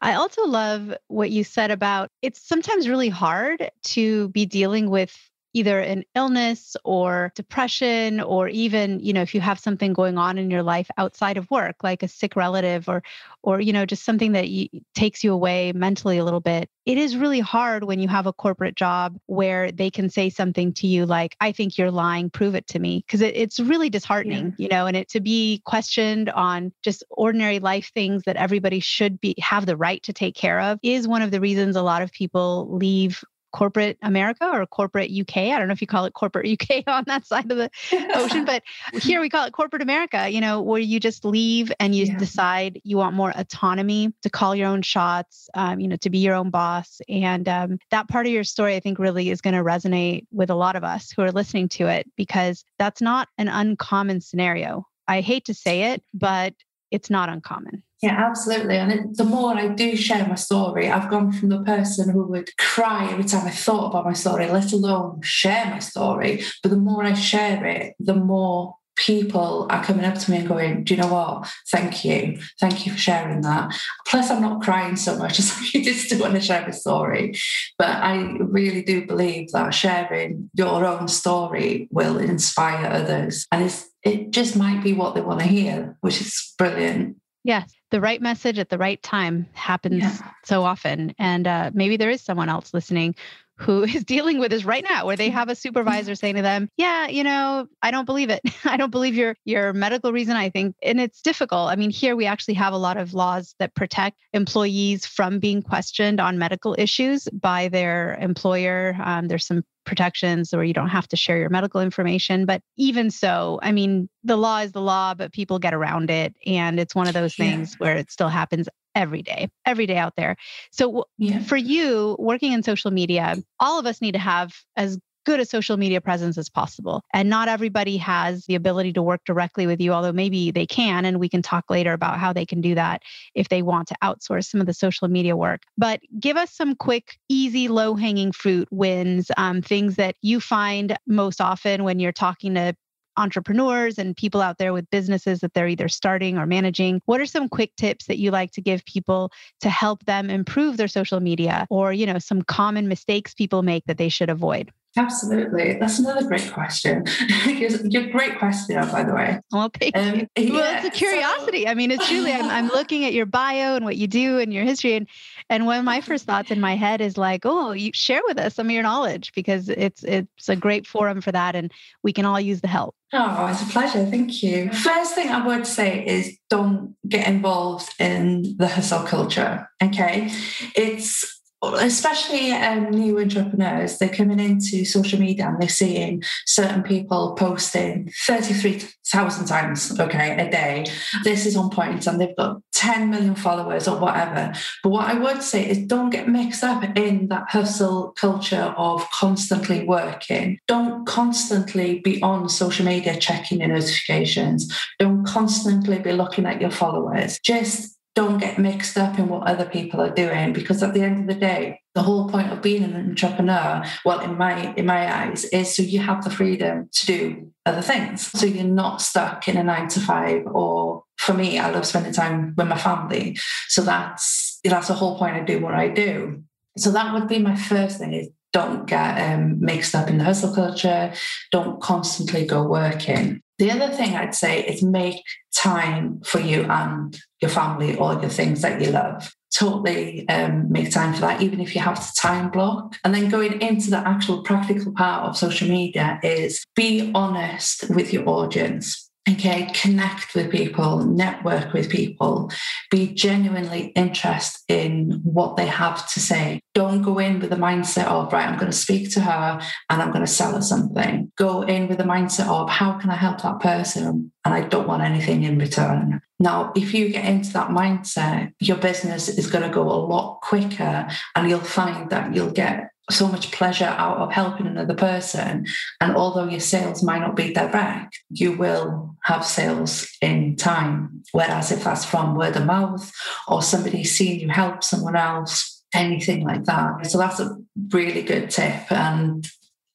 I 0.00 0.14
also 0.14 0.46
love 0.46 0.94
what 1.08 1.30
you 1.30 1.42
said 1.42 1.70
about 1.70 2.10
it's 2.22 2.46
sometimes 2.46 2.88
really 2.88 3.08
hard 3.08 3.70
to 3.84 4.28
be 4.28 4.46
dealing 4.46 4.88
with 4.88 5.16
either 5.56 5.80
an 5.80 6.04
illness 6.14 6.76
or 6.84 7.32
depression 7.34 8.20
or 8.20 8.46
even 8.48 9.00
you 9.00 9.10
know 9.10 9.22
if 9.22 9.34
you 9.34 9.40
have 9.40 9.58
something 9.58 9.94
going 9.94 10.18
on 10.18 10.36
in 10.36 10.50
your 10.50 10.62
life 10.62 10.90
outside 10.98 11.38
of 11.38 11.50
work 11.50 11.76
like 11.82 12.02
a 12.02 12.08
sick 12.08 12.36
relative 12.36 12.90
or 12.90 13.02
or 13.42 13.58
you 13.58 13.72
know 13.72 13.86
just 13.86 14.04
something 14.04 14.32
that 14.32 14.50
you, 14.50 14.68
takes 14.94 15.24
you 15.24 15.32
away 15.32 15.72
mentally 15.72 16.18
a 16.18 16.24
little 16.24 16.40
bit 16.40 16.68
it 16.84 16.98
is 16.98 17.16
really 17.16 17.40
hard 17.40 17.84
when 17.84 17.98
you 17.98 18.06
have 18.06 18.26
a 18.26 18.34
corporate 18.34 18.74
job 18.74 19.18
where 19.26 19.72
they 19.72 19.90
can 19.90 20.10
say 20.10 20.28
something 20.28 20.74
to 20.74 20.86
you 20.86 21.06
like 21.06 21.34
i 21.40 21.50
think 21.50 21.78
you're 21.78 21.90
lying 21.90 22.28
prove 22.28 22.54
it 22.54 22.66
to 22.66 22.78
me 22.78 23.02
because 23.06 23.22
it, 23.22 23.34
it's 23.34 23.58
really 23.58 23.88
disheartening 23.88 24.54
yeah. 24.58 24.64
you 24.64 24.68
know 24.68 24.84
and 24.84 24.96
it 24.96 25.08
to 25.08 25.20
be 25.20 25.62
questioned 25.64 26.28
on 26.30 26.70
just 26.82 27.02
ordinary 27.08 27.60
life 27.60 27.90
things 27.94 28.24
that 28.24 28.36
everybody 28.36 28.78
should 28.78 29.18
be 29.22 29.34
have 29.40 29.64
the 29.64 29.76
right 29.76 30.02
to 30.02 30.12
take 30.12 30.34
care 30.34 30.60
of 30.60 30.78
is 30.82 31.08
one 31.08 31.22
of 31.22 31.30
the 31.30 31.40
reasons 31.40 31.76
a 31.76 31.82
lot 31.82 32.02
of 32.02 32.12
people 32.12 32.68
leave 32.70 33.24
corporate 33.56 33.96
America 34.02 34.46
or 34.52 34.66
corporate 34.66 35.10
UK. 35.10 35.38
I 35.38 35.58
don't 35.58 35.66
know 35.66 35.72
if 35.72 35.80
you 35.80 35.86
call 35.86 36.04
it 36.04 36.12
corporate 36.12 36.46
UK 36.70 36.84
on 36.86 37.04
that 37.06 37.26
side 37.26 37.50
of 37.50 37.56
the 37.56 37.70
ocean, 38.14 38.44
but 38.44 38.62
here 39.00 39.18
we 39.20 39.30
call 39.30 39.46
it 39.46 39.52
corporate 39.52 39.80
America, 39.80 40.28
you 40.28 40.42
know, 40.42 40.60
where 40.60 40.78
you 40.78 41.00
just 41.00 41.24
leave 41.24 41.72
and 41.80 41.94
you 41.94 42.04
yeah. 42.04 42.18
decide 42.18 42.82
you 42.84 42.98
want 42.98 43.16
more 43.16 43.32
autonomy 43.34 44.12
to 44.20 44.28
call 44.28 44.54
your 44.54 44.68
own 44.68 44.82
shots, 44.82 45.48
um, 45.54 45.80
you 45.80 45.88
know, 45.88 45.96
to 45.96 46.10
be 46.10 46.18
your 46.18 46.34
own 46.34 46.50
boss. 46.50 47.00
And 47.08 47.48
um, 47.48 47.78
that 47.90 48.08
part 48.08 48.26
of 48.26 48.32
your 48.32 48.44
story, 48.44 48.76
I 48.76 48.80
think, 48.80 48.98
really 48.98 49.30
is 49.30 49.40
going 49.40 49.54
to 49.54 49.64
resonate 49.64 50.26
with 50.30 50.50
a 50.50 50.54
lot 50.54 50.76
of 50.76 50.84
us 50.84 51.10
who 51.10 51.22
are 51.22 51.32
listening 51.32 51.70
to 51.70 51.86
it 51.86 52.10
because 52.14 52.62
that's 52.78 53.00
not 53.00 53.28
an 53.38 53.48
uncommon 53.48 54.20
scenario. 54.20 54.86
I 55.08 55.22
hate 55.22 55.46
to 55.46 55.54
say 55.54 55.94
it, 55.94 56.02
but 56.12 56.52
it's 56.90 57.10
not 57.10 57.28
uncommon. 57.28 57.82
Yeah, 58.02 58.12
absolutely. 58.28 58.76
And 58.76 58.92
it, 58.92 59.16
the 59.16 59.24
more 59.24 59.56
I 59.56 59.68
do 59.68 59.96
share 59.96 60.26
my 60.26 60.34
story, 60.34 60.90
I've 60.90 61.10
gone 61.10 61.32
from 61.32 61.48
the 61.48 61.62
person 61.62 62.10
who 62.10 62.24
would 62.26 62.54
cry 62.58 63.10
every 63.10 63.24
time 63.24 63.46
I 63.46 63.50
thought 63.50 63.88
about 63.88 64.04
my 64.04 64.12
story, 64.12 64.46
let 64.48 64.72
alone 64.72 65.20
share 65.22 65.66
my 65.66 65.78
story. 65.78 66.44
But 66.62 66.70
the 66.70 66.76
more 66.76 67.04
I 67.04 67.14
share 67.14 67.64
it, 67.64 67.94
the 67.98 68.14
more 68.14 68.76
people 68.96 69.66
are 69.70 69.84
coming 69.84 70.04
up 70.04 70.18
to 70.18 70.30
me 70.30 70.38
and 70.38 70.48
going, 70.48 70.84
Do 70.84 70.94
you 70.94 71.00
know 71.00 71.12
what? 71.12 71.48
Thank 71.70 72.04
you. 72.04 72.38
Thank 72.60 72.86
you 72.86 72.92
for 72.92 72.98
sharing 72.98 73.42
that. 73.42 73.74
Plus, 74.06 74.30
I'm 74.30 74.42
not 74.42 74.62
crying 74.62 74.96
so 74.96 75.16
much 75.16 75.38
as 75.38 75.52
I 75.52 75.78
used 75.78 76.10
to 76.10 76.16
when 76.16 76.34
I 76.34 76.40
share 76.40 76.62
my 76.62 76.70
story. 76.70 77.34
But 77.78 77.90
I 77.90 78.36
really 78.40 78.82
do 78.82 79.06
believe 79.06 79.52
that 79.52 79.74
sharing 79.74 80.50
your 80.54 80.84
own 80.84 81.08
story 81.08 81.88
will 81.90 82.18
inspire 82.18 82.86
others. 82.86 83.46
And 83.52 83.64
it's, 83.64 83.88
it 84.06 84.30
just 84.30 84.56
might 84.56 84.82
be 84.82 84.92
what 84.92 85.14
they 85.14 85.20
want 85.20 85.40
to 85.40 85.46
hear, 85.46 85.96
which 86.00 86.20
is 86.20 86.54
brilliant. 86.56 87.16
Yes. 87.42 87.72
the 87.92 88.00
right 88.00 88.20
message 88.20 88.58
at 88.58 88.70
the 88.70 88.78
right 88.78 89.00
time 89.02 89.46
happens 89.52 90.02
yeah. 90.02 90.30
so 90.44 90.64
often. 90.64 91.14
And 91.18 91.46
uh, 91.46 91.70
maybe 91.74 91.96
there 91.96 92.10
is 92.10 92.20
someone 92.20 92.48
else 92.48 92.74
listening 92.74 93.14
who 93.58 93.84
is 93.84 94.04
dealing 94.04 94.38
with 94.38 94.50
this 94.50 94.64
right 94.64 94.84
now 94.88 95.06
where 95.06 95.16
they 95.16 95.30
have 95.30 95.48
a 95.48 95.54
supervisor 95.54 96.14
saying 96.16 96.36
to 96.36 96.42
them 96.42 96.68
yeah 96.76 97.06
you 97.08 97.24
know 97.24 97.66
i 97.82 97.90
don't 97.90 98.04
believe 98.04 98.28
it 98.28 98.42
i 98.64 98.76
don't 98.76 98.90
believe 98.90 99.14
your 99.14 99.34
your 99.46 99.72
medical 99.72 100.12
reason 100.12 100.36
i 100.36 100.50
think 100.50 100.76
and 100.82 101.00
it's 101.00 101.22
difficult 101.22 101.70
i 101.70 101.74
mean 101.76 101.88
here 101.88 102.14
we 102.14 102.26
actually 102.26 102.52
have 102.52 102.74
a 102.74 102.76
lot 102.76 102.98
of 102.98 103.14
laws 103.14 103.54
that 103.58 103.74
protect 103.74 104.18
employees 104.34 105.06
from 105.06 105.38
being 105.38 105.62
questioned 105.62 106.20
on 106.20 106.38
medical 106.38 106.74
issues 106.78 107.28
by 107.32 107.68
their 107.68 108.18
employer 108.20 108.94
um, 109.02 109.26
there's 109.26 109.46
some 109.46 109.64
protections 109.86 110.52
where 110.52 110.64
you 110.64 110.74
don't 110.74 110.88
have 110.88 111.08
to 111.08 111.16
share 111.16 111.38
your 111.38 111.48
medical 111.48 111.80
information. 111.80 112.44
But 112.44 112.60
even 112.76 113.10
so, 113.10 113.58
I 113.62 113.72
mean, 113.72 114.08
the 114.24 114.36
law 114.36 114.58
is 114.58 114.72
the 114.72 114.82
law, 114.82 115.14
but 115.14 115.32
people 115.32 115.58
get 115.58 115.72
around 115.72 116.10
it. 116.10 116.34
And 116.44 116.78
it's 116.78 116.94
one 116.94 117.08
of 117.08 117.14
those 117.14 117.34
things 117.34 117.72
yeah. 117.72 117.76
where 117.78 117.96
it 117.96 118.10
still 118.10 118.28
happens 118.28 118.68
every 118.94 119.22
day, 119.22 119.48
every 119.64 119.86
day 119.86 119.96
out 119.96 120.14
there. 120.16 120.36
So 120.72 121.04
yeah. 121.18 121.40
for 121.40 121.56
you 121.56 122.16
working 122.18 122.52
in 122.52 122.62
social 122.62 122.90
media, 122.90 123.36
all 123.60 123.78
of 123.78 123.86
us 123.86 124.00
need 124.00 124.12
to 124.12 124.18
have 124.18 124.52
as 124.74 124.98
good 125.26 125.40
a 125.40 125.44
social 125.44 125.76
media 125.76 126.00
presence 126.00 126.38
as 126.38 126.48
possible. 126.48 127.02
And 127.12 127.28
not 127.28 127.48
everybody 127.48 127.96
has 127.98 128.46
the 128.46 128.54
ability 128.54 128.92
to 128.94 129.02
work 129.02 129.22
directly 129.26 129.66
with 129.66 129.80
you, 129.80 129.92
although 129.92 130.12
maybe 130.12 130.50
they 130.50 130.66
can. 130.66 131.04
And 131.04 131.20
we 131.20 131.28
can 131.28 131.42
talk 131.42 131.68
later 131.68 131.92
about 131.92 132.18
how 132.18 132.32
they 132.32 132.46
can 132.46 132.60
do 132.60 132.74
that 132.76 133.02
if 133.34 133.48
they 133.48 133.60
want 133.60 133.88
to 133.88 133.96
outsource 134.02 134.46
some 134.46 134.60
of 134.60 134.66
the 134.66 134.72
social 134.72 135.08
media 135.08 135.36
work. 135.36 135.62
But 135.76 136.00
give 136.18 136.36
us 136.36 136.52
some 136.52 136.76
quick, 136.76 137.18
easy, 137.28 137.68
low 137.68 137.96
hanging 137.96 138.32
fruit 138.32 138.68
wins, 138.70 139.30
um, 139.36 139.60
things 139.60 139.96
that 139.96 140.14
you 140.22 140.40
find 140.40 140.96
most 141.06 141.40
often 141.40 141.84
when 141.84 141.98
you're 141.98 142.12
talking 142.12 142.54
to 142.54 142.74
entrepreneurs 143.16 143.98
and 143.98 144.16
people 144.16 144.40
out 144.40 144.58
there 144.58 144.72
with 144.72 144.90
businesses 144.90 145.40
that 145.40 145.54
they're 145.54 145.68
either 145.68 145.88
starting 145.88 146.36
or 146.36 146.46
managing 146.46 147.00
what 147.06 147.20
are 147.20 147.26
some 147.26 147.48
quick 147.48 147.74
tips 147.76 148.06
that 148.06 148.18
you 148.18 148.30
like 148.30 148.50
to 148.50 148.60
give 148.60 148.84
people 148.84 149.30
to 149.60 149.70
help 149.70 150.04
them 150.04 150.28
improve 150.28 150.76
their 150.76 150.88
social 150.88 151.20
media 151.20 151.66
or 151.70 151.92
you 151.92 152.04
know 152.04 152.18
some 152.18 152.42
common 152.42 152.88
mistakes 152.88 153.32
people 153.32 153.62
make 153.62 153.84
that 153.86 153.98
they 153.98 154.08
should 154.08 154.28
avoid 154.28 154.70
Absolutely. 154.96 155.74
That's 155.78 155.98
another 155.98 156.26
great 156.26 156.50
question. 156.52 157.04
You're 157.46 158.04
a 158.04 158.10
great 158.10 158.38
question, 158.38 158.80
by 158.90 159.04
the 159.04 159.14
way. 159.14 159.40
Well, 159.52 159.70
thank 159.78 159.96
um, 159.96 160.26
you. 160.36 160.52
Well, 160.56 160.64
yeah, 160.64 160.78
it's 160.78 160.86
a 160.86 160.90
curiosity. 160.90 161.64
So... 161.64 161.70
I 161.70 161.74
mean, 161.74 161.90
it's 161.90 162.08
truly, 162.08 162.32
I'm, 162.32 162.48
I'm 162.48 162.68
looking 162.74 163.04
at 163.04 163.12
your 163.12 163.26
bio 163.26 163.76
and 163.76 163.84
what 163.84 163.96
you 163.96 164.06
do 164.06 164.38
and 164.38 164.54
your 164.54 164.64
history. 164.64 164.94
And, 164.94 165.06
and 165.50 165.66
one 165.66 165.78
of 165.78 165.84
my 165.84 166.00
first 166.00 166.24
thoughts 166.24 166.50
in 166.50 166.60
my 166.60 166.76
head 166.76 167.00
is 167.00 167.18
like, 167.18 167.42
oh, 167.44 167.72
you 167.72 167.90
share 167.92 168.22
with 168.26 168.38
us 168.38 168.54
some 168.54 168.66
of 168.66 168.72
your 168.72 168.82
knowledge 168.82 169.32
because 169.34 169.68
it's, 169.68 170.02
it's 170.02 170.48
a 170.48 170.56
great 170.56 170.86
forum 170.86 171.20
for 171.20 171.32
that. 171.32 171.54
And 171.54 171.70
we 172.02 172.12
can 172.12 172.24
all 172.24 172.40
use 172.40 172.62
the 172.62 172.68
help. 172.68 172.94
Oh, 173.12 173.46
it's 173.46 173.62
a 173.62 173.66
pleasure. 173.66 174.04
Thank 174.06 174.42
you. 174.42 174.72
First 174.72 175.14
thing 175.14 175.28
I 175.28 175.46
would 175.46 175.66
say 175.66 176.04
is 176.06 176.36
don't 176.50 176.96
get 177.08 177.28
involved 177.28 177.94
in 178.00 178.56
the 178.56 178.66
hustle 178.66 179.04
culture. 179.04 179.68
Okay. 179.82 180.32
It's 180.74 181.35
especially 181.62 182.52
um, 182.52 182.90
new 182.90 183.18
entrepreneurs, 183.18 183.98
they're 183.98 184.08
coming 184.08 184.40
into 184.40 184.84
social 184.84 185.18
media 185.18 185.48
and 185.48 185.60
they're 185.60 185.68
seeing 185.68 186.22
certain 186.44 186.82
people 186.82 187.34
posting 187.34 188.10
33,000 188.26 189.46
times, 189.46 189.98
okay, 189.98 190.46
a 190.46 190.50
day. 190.50 190.86
This 191.24 191.46
is 191.46 191.56
on 191.56 191.70
point 191.70 192.06
and 192.06 192.20
they've 192.20 192.36
got 192.36 192.60
10 192.72 193.10
million 193.10 193.34
followers 193.34 193.88
or 193.88 193.98
whatever. 193.98 194.52
But 194.82 194.90
what 194.90 195.06
I 195.06 195.14
would 195.14 195.42
say 195.42 195.68
is 195.68 195.78
don't 195.78 196.10
get 196.10 196.28
mixed 196.28 196.62
up 196.62 196.84
in 196.96 197.28
that 197.28 197.48
hustle 197.48 198.12
culture 198.12 198.74
of 198.76 199.08
constantly 199.10 199.84
working. 199.84 200.58
Don't 200.68 201.06
constantly 201.06 202.00
be 202.00 202.22
on 202.22 202.48
social 202.48 202.84
media 202.84 203.16
checking 203.16 203.60
your 203.60 203.68
notifications. 203.68 204.72
Don't 204.98 205.24
constantly 205.24 205.98
be 205.98 206.12
looking 206.12 206.44
at 206.44 206.60
your 206.60 206.70
followers. 206.70 207.38
Just 207.42 207.95
don't 208.16 208.38
get 208.38 208.58
mixed 208.58 208.96
up 208.96 209.18
in 209.18 209.28
what 209.28 209.46
other 209.46 209.66
people 209.66 210.00
are 210.00 210.10
doing 210.10 210.54
because 210.54 210.82
at 210.82 210.94
the 210.94 211.02
end 211.02 211.20
of 211.20 211.26
the 211.26 211.40
day 211.40 211.80
the 211.94 212.02
whole 212.02 212.28
point 212.28 212.50
of 212.50 212.62
being 212.62 212.82
an 212.82 212.96
entrepreneur 212.96 213.84
well 214.06 214.20
in 214.20 214.36
my 214.36 214.74
in 214.74 214.86
my 214.86 215.24
eyes 215.24 215.44
is 215.44 215.76
so 215.76 215.82
you 215.82 216.00
have 216.00 216.24
the 216.24 216.30
freedom 216.30 216.88
to 216.92 217.06
do 217.06 217.52
other 217.66 217.82
things. 217.82 218.26
So 218.26 218.46
you're 218.46 218.64
not 218.64 219.02
stuck 219.02 219.48
in 219.48 219.56
a 219.56 219.64
9 219.64 219.88
to 219.88 220.00
5 220.00 220.46
or 220.46 221.04
for 221.18 221.34
me 221.34 221.58
I 221.58 221.70
love 221.70 221.84
spending 221.84 222.12
time 222.12 222.54
with 222.56 222.68
my 222.68 222.78
family. 222.78 223.38
So 223.68 223.82
that's 223.82 224.60
that's 224.64 224.88
the 224.88 224.94
whole 224.94 225.18
point 225.18 225.36
of 225.36 225.46
doing 225.46 225.62
what 225.62 225.74
I 225.74 225.88
do. 225.88 226.42
So 226.78 226.90
that 226.92 227.12
would 227.12 227.28
be 227.28 227.38
my 227.38 227.56
first 227.56 227.98
thing 227.98 228.14
is 228.14 228.28
don't 228.52 228.86
get 228.86 229.32
um, 229.32 229.60
mixed 229.60 229.94
up 229.94 230.08
in 230.08 230.18
the 230.18 230.24
hustle 230.24 230.54
culture 230.54 231.12
don't 231.52 231.80
constantly 231.80 232.46
go 232.46 232.62
working 232.62 233.42
the 233.58 233.70
other 233.70 233.88
thing 233.88 234.14
I'd 234.14 234.34
say 234.34 234.64
is 234.64 234.82
make 234.82 235.22
time 235.54 236.20
for 236.24 236.40
you 236.40 236.64
and 236.64 237.18
your 237.40 237.50
family 237.50 237.96
or 237.96 238.12
your 238.14 238.28
things 238.28 238.60
that 238.62 238.80
you 238.80 238.90
love. 238.90 239.32
Totally 239.54 240.28
um, 240.28 240.70
make 240.70 240.90
time 240.90 241.14
for 241.14 241.20
that, 241.22 241.40
even 241.40 241.60
if 241.60 241.74
you 241.74 241.80
have 241.80 242.06
to 242.06 242.20
time 242.20 242.50
block. 242.50 242.96
And 243.02 243.14
then 243.14 243.30
going 243.30 243.62
into 243.62 243.88
the 243.88 244.06
actual 244.06 244.42
practical 244.42 244.92
part 244.92 245.24
of 245.26 245.38
social 245.38 245.68
media 245.68 246.20
is 246.22 246.64
be 246.74 247.10
honest 247.14 247.88
with 247.88 248.12
your 248.12 248.28
audience 248.28 249.05
okay 249.28 249.68
connect 249.74 250.34
with 250.34 250.50
people 250.50 251.04
network 251.04 251.72
with 251.72 251.90
people 251.90 252.50
be 252.90 253.12
genuinely 253.12 253.86
interested 253.96 254.62
in 254.68 255.20
what 255.24 255.56
they 255.56 255.66
have 255.66 256.08
to 256.12 256.20
say. 256.20 256.60
Don't 256.74 257.02
go 257.02 257.18
in 257.18 257.40
with 257.40 257.50
the 257.50 257.56
mindset 257.56 258.06
of 258.06 258.32
right 258.32 258.48
i'm 258.48 258.58
going 258.58 258.70
to 258.70 258.76
speak 258.76 259.10
to 259.12 259.20
her 259.20 259.60
and 259.90 260.02
i'm 260.02 260.10
going 260.10 260.24
to 260.24 260.30
sell 260.30 260.54
her 260.54 260.62
something. 260.62 261.32
Go 261.36 261.62
in 261.62 261.88
with 261.88 261.98
the 261.98 262.04
mindset 262.04 262.48
of 262.48 262.68
how 262.68 262.98
can 262.98 263.10
i 263.10 263.16
help 263.16 263.42
that 263.42 263.60
person? 263.60 264.32
And 264.44 264.54
i 264.54 264.62
don't 264.62 264.88
want 264.88 265.02
anything 265.02 265.42
in 265.42 265.58
return. 265.58 266.20
Now 266.38 266.72
if 266.76 266.92
you 266.94 267.08
get 267.08 267.24
into 267.24 267.52
that 267.54 267.70
mindset 267.70 268.52
your 268.60 268.76
business 268.76 269.28
is 269.28 269.50
going 269.50 269.68
to 269.68 269.74
go 269.74 269.82
a 269.82 270.04
lot 270.12 270.40
quicker 270.42 271.08
and 271.34 271.48
you'll 271.48 271.60
find 271.60 272.10
that 272.10 272.34
you'll 272.34 272.50
get 272.50 272.90
so 273.10 273.28
much 273.28 273.52
pleasure 273.52 273.84
out 273.84 274.18
of 274.18 274.32
helping 274.32 274.66
another 274.66 274.94
person. 274.94 275.66
And 276.00 276.16
although 276.16 276.48
your 276.48 276.60
sales 276.60 277.02
might 277.02 277.20
not 277.20 277.36
be 277.36 277.52
direct, 277.52 278.18
you 278.30 278.52
will 278.52 279.16
have 279.24 279.44
sales 279.44 280.08
in 280.20 280.56
time. 280.56 281.22
Whereas 281.32 281.70
if 281.70 281.84
that's 281.84 282.04
from 282.04 282.34
word 282.34 282.56
of 282.56 282.66
mouth 282.66 283.12
or 283.46 283.62
somebody 283.62 284.04
seeing 284.04 284.40
you 284.40 284.48
help 284.48 284.82
someone 284.82 285.16
else, 285.16 285.84
anything 285.94 286.44
like 286.44 286.64
that. 286.64 287.06
So 287.06 287.18
that's 287.18 287.40
a 287.40 287.56
really 287.92 288.22
good 288.22 288.50
tip. 288.50 288.90
And 288.90 289.46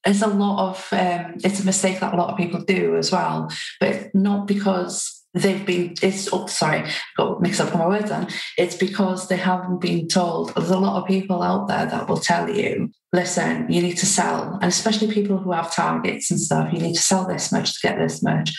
it's 0.06 0.22
a 0.22 0.26
lot 0.26 0.70
of, 0.70 0.88
um, 0.92 1.34
it's 1.44 1.60
a 1.60 1.66
mistake 1.66 2.00
that 2.00 2.14
a 2.14 2.16
lot 2.16 2.30
of 2.30 2.36
people 2.38 2.62
do 2.62 2.96
as 2.96 3.12
well, 3.12 3.50
but 3.78 4.14
not 4.14 4.46
because 4.46 5.21
they've 5.34 5.64
been 5.64 5.94
it's 6.02 6.28
oh 6.32 6.46
sorry 6.46 6.88
got 7.16 7.40
mixed 7.40 7.60
up 7.60 7.74
my 7.74 7.86
words 7.86 8.10
then. 8.10 8.28
It's 8.58 8.76
because 8.76 9.28
they 9.28 9.36
haven't 9.36 9.80
been 9.80 10.08
told. 10.08 10.54
There's 10.54 10.70
a 10.70 10.78
lot 10.78 11.00
of 11.00 11.08
people 11.08 11.42
out 11.42 11.68
there 11.68 11.86
that 11.86 12.08
will 12.08 12.18
tell 12.18 12.48
you 12.50 12.90
listen 13.12 13.70
you 13.70 13.82
need 13.82 13.98
to 13.98 14.06
sell 14.06 14.58
and 14.60 14.64
especially 14.64 15.12
people 15.12 15.38
who 15.38 15.52
have 15.52 15.74
targets 15.74 16.30
and 16.30 16.40
stuff 16.40 16.72
you 16.72 16.80
need 16.80 16.94
to 16.94 17.02
sell 17.02 17.26
this 17.26 17.52
much 17.52 17.74
to 17.74 17.88
get 17.88 17.98
this 17.98 18.22
much. 18.22 18.52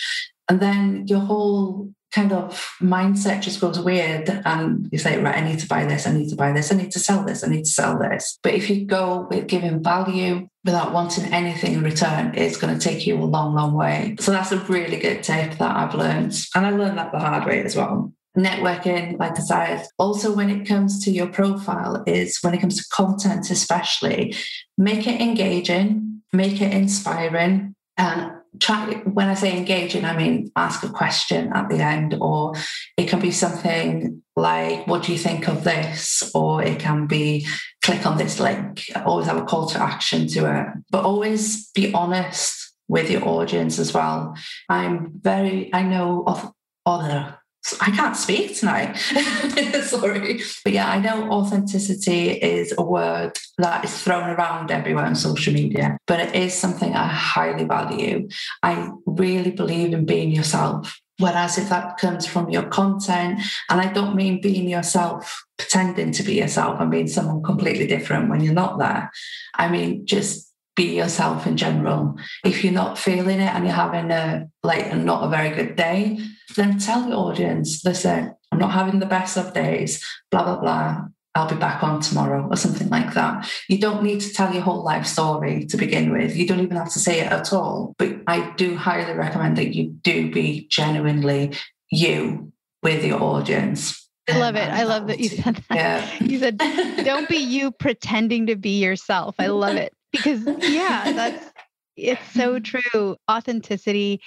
And 0.50 0.60
then 0.60 1.06
your 1.08 1.20
whole 1.20 1.94
kind 2.14 2.32
of 2.32 2.54
mindset 2.80 3.42
just 3.42 3.60
goes 3.60 3.80
weird 3.80 4.30
and 4.46 4.88
you 4.92 5.00
say 5.00 5.20
right 5.20 5.38
i 5.38 5.42
need 5.42 5.58
to 5.58 5.68
buy 5.68 5.84
this 5.84 6.06
i 6.06 6.14
need 6.14 6.30
to 6.30 6.36
buy 6.36 6.52
this 6.52 6.72
i 6.72 6.76
need 6.76 6.92
to 6.92 7.00
sell 7.00 7.24
this 7.26 7.44
i 7.44 7.48
need 7.48 7.66
to 7.66 7.72
sell 7.72 7.98
this. 7.98 8.38
But 8.44 8.54
if 8.54 8.70
you 8.70 8.86
go 8.86 9.28
with 9.30 9.48
giving 9.48 9.82
value 9.84 10.48
without 10.64 10.94
wanting 10.94 11.34
anything 11.34 11.74
in 11.74 11.84
return 11.84 12.34
it's 12.36 12.58
going 12.58 12.78
to 12.78 12.80
take 12.80 13.08
you 13.08 13.18
a 13.18 13.26
long 13.26 13.56
long 13.56 13.74
way. 13.74 14.16
So 14.20 14.32
that's 14.32 14.52
a 14.52 14.60
really 14.60 14.98
good 14.98 15.24
tip 15.24 15.58
that 15.58 15.76
i've 15.76 15.96
learned 15.96 16.36
and 16.56 16.66
i 16.66 16.70
learned 16.70 16.98
that 17.00 17.12
the 17.12 17.20
hard 17.20 17.46
way 17.46 17.64
as 17.64 17.76
well. 17.76 18.14
Networking 18.38 19.20
like 19.20 19.38
i 19.38 19.42
said. 19.42 19.88
Also 19.98 20.36
when 20.36 20.50
it 20.50 20.68
comes 20.68 21.04
to 21.06 21.12
your 21.12 21.28
profile 21.28 22.04
is 22.06 22.40
when 22.42 22.54
it 22.54 22.62
comes 22.62 22.78
to 22.78 22.96
content 22.96 23.50
especially 23.50 24.36
make 24.78 25.08
it 25.08 25.20
engaging 25.20 26.22
make 26.32 26.62
it 26.62 26.74
inspiring 26.74 27.76
and 27.98 28.32
try 28.60 28.94
when 29.06 29.28
I 29.28 29.34
say 29.34 29.58
engaging, 29.58 30.06
I 30.06 30.16
mean 30.16 30.52
ask 30.56 30.84
a 30.84 30.90
question 30.90 31.52
at 31.54 31.70
the 31.70 31.78
end, 31.78 32.16
or 32.20 32.54
it 32.98 33.08
can 33.08 33.20
be 33.20 33.32
something 33.32 34.22
like, 34.36 34.88
What 34.88 35.04
do 35.04 35.12
you 35.12 35.18
think 35.18 35.48
of 35.48 35.64
this? 35.64 36.32
Or 36.34 36.64
it 36.64 36.80
can 36.80 37.08
be 37.08 37.48
click 37.82 38.06
on 38.06 38.18
this 38.18 38.40
link. 38.40 38.86
Always 39.06 39.28
have 39.28 39.38
a 39.38 39.46
call 39.46 39.68
to 39.68 39.82
action 39.82 40.28
to 40.30 40.60
it, 40.60 40.68
but 40.90 41.04
always 41.04 41.70
be 41.72 41.94
honest 41.94 42.74
with 42.88 43.10
your 43.10 43.28
audience 43.28 43.80
as 43.80 43.94
well. 43.94 44.36
I'm 44.70 45.14
very, 45.22 45.74
I 45.74 45.84
know 45.84 46.24
of 46.28 46.52
other 46.86 47.38
I 47.80 47.92
can't 47.92 48.16
speak 48.16 48.58
tonight. 48.58 48.96
Sorry. 49.84 50.42
But 50.64 50.74
yeah, 50.74 50.90
I 50.90 51.00
know 51.00 51.32
authenticity 51.32 52.32
is 52.32 52.74
a 52.78 52.84
word 52.84 53.38
that 53.58 53.86
is 53.86 54.04
thrown 54.04 54.30
around 54.30 54.70
everywhere 54.70 55.06
on 55.06 55.16
social 55.16 55.54
media, 55.54 55.98
but 56.06 56.20
it 56.20 56.36
is 56.36 56.54
something 56.54 56.94
I 56.94 57.08
highly 57.08 57.64
value. 57.64 58.28
I 58.62 58.92
really 59.06 59.52
believe 59.52 59.94
in 59.94 60.06
being 60.06 60.32
yourself. 60.32 61.00
Whereas 61.20 61.58
if 61.58 61.70
that 61.70 61.98
comes 61.98 62.26
from 62.26 62.50
your 62.50 62.64
content, 62.64 63.40
and 63.70 63.80
I 63.80 63.94
don't 63.94 64.16
mean 64.16 64.42
being 64.42 64.68
yourself, 64.68 65.44
pretending 65.58 66.12
to 66.14 66.24
be 66.24 66.34
yourself 66.34 66.80
and 66.82 66.90
being 66.92 67.08
someone 67.08 67.44
completely 67.44 67.88
different 67.88 68.30
when 68.30 68.42
you're 68.42 68.54
not 68.54 68.80
there. 68.80 69.12
I 69.56 69.70
mean, 69.70 70.06
just 70.06 70.53
be 70.76 70.96
yourself 70.96 71.46
in 71.46 71.58
general. 71.58 72.18
If 72.44 72.64
you're 72.64 72.74
not 72.74 72.98
feeling 72.98 73.40
it 73.40 73.54
and 73.54 73.66
you're 73.66 73.74
having 73.74 74.12
a 74.12 74.48
like 74.64 74.96
not 74.96 75.24
a 75.24 75.30
very 75.30 75.50
good 75.50 75.76
day, 75.76 76.20
then 76.56 76.80
tell 76.80 77.08
the 77.08 77.16
audience, 77.16 77.84
listen, 77.86 78.34
I'm 78.52 78.60
not 78.60 78.72
having 78.72 79.00
the 79.00 79.06
best 79.06 79.38
of 79.38 79.54
days, 79.54 80.04
blah, 80.32 80.44
blah, 80.44 80.60
blah. 80.60 81.06
I'll 81.36 81.50
be 81.50 81.56
back 81.56 81.84
on 81.84 82.00
tomorrow 82.00 82.48
or 82.48 82.56
something 82.56 82.90
like 82.90 83.16
that. 83.16 83.50
You 83.68 83.80
don't 83.80 84.04
need 84.04 84.22
to 84.22 84.32
tell 84.32 84.54
your 84.54 84.62
whole 84.62 84.84
life 84.84 85.08
story 85.08 85.66
to 85.66 85.78
begin 85.78 86.12
with. 86.12 86.36
You 86.36 86.46
don't 86.46 86.60
even 86.60 86.78
have 86.78 86.94
to 86.94 87.00
say 87.00 87.22
it 87.22 87.32
at 87.32 87.52
all. 87.52 87.96
But 87.98 88.18
I 88.28 88.52
do 88.52 88.76
highly 88.78 89.14
recommend 89.14 89.58
that 89.58 89.74
you 89.74 89.90
do 90.04 90.32
be 90.32 90.68
genuinely 90.70 91.54
you 91.90 92.52
with 92.84 93.04
your 93.04 93.20
audience. 93.20 94.08
I 94.30 94.38
love 94.38 94.56
it. 94.56 94.70
I 94.70 94.84
love 94.84 95.08
that 95.08 95.20
you 95.20 95.30
said 95.30 95.56
that. 95.70 95.76
Yeah. 95.76 96.24
You 96.24 96.38
said, 96.38 96.58
don't 97.04 97.28
be 97.28 97.38
you 97.38 97.72
pretending 97.72 98.46
to 98.46 98.56
be 98.56 98.80
yourself. 98.82 99.36
I 99.40 99.48
love 99.48 99.76
it 99.76 99.92
because, 100.14 100.48
yeah, 100.60 101.12
that's 101.12 101.52
it's 101.98 102.32
so 102.32 102.60
true. 102.62 103.18
Authenticity 103.30 104.22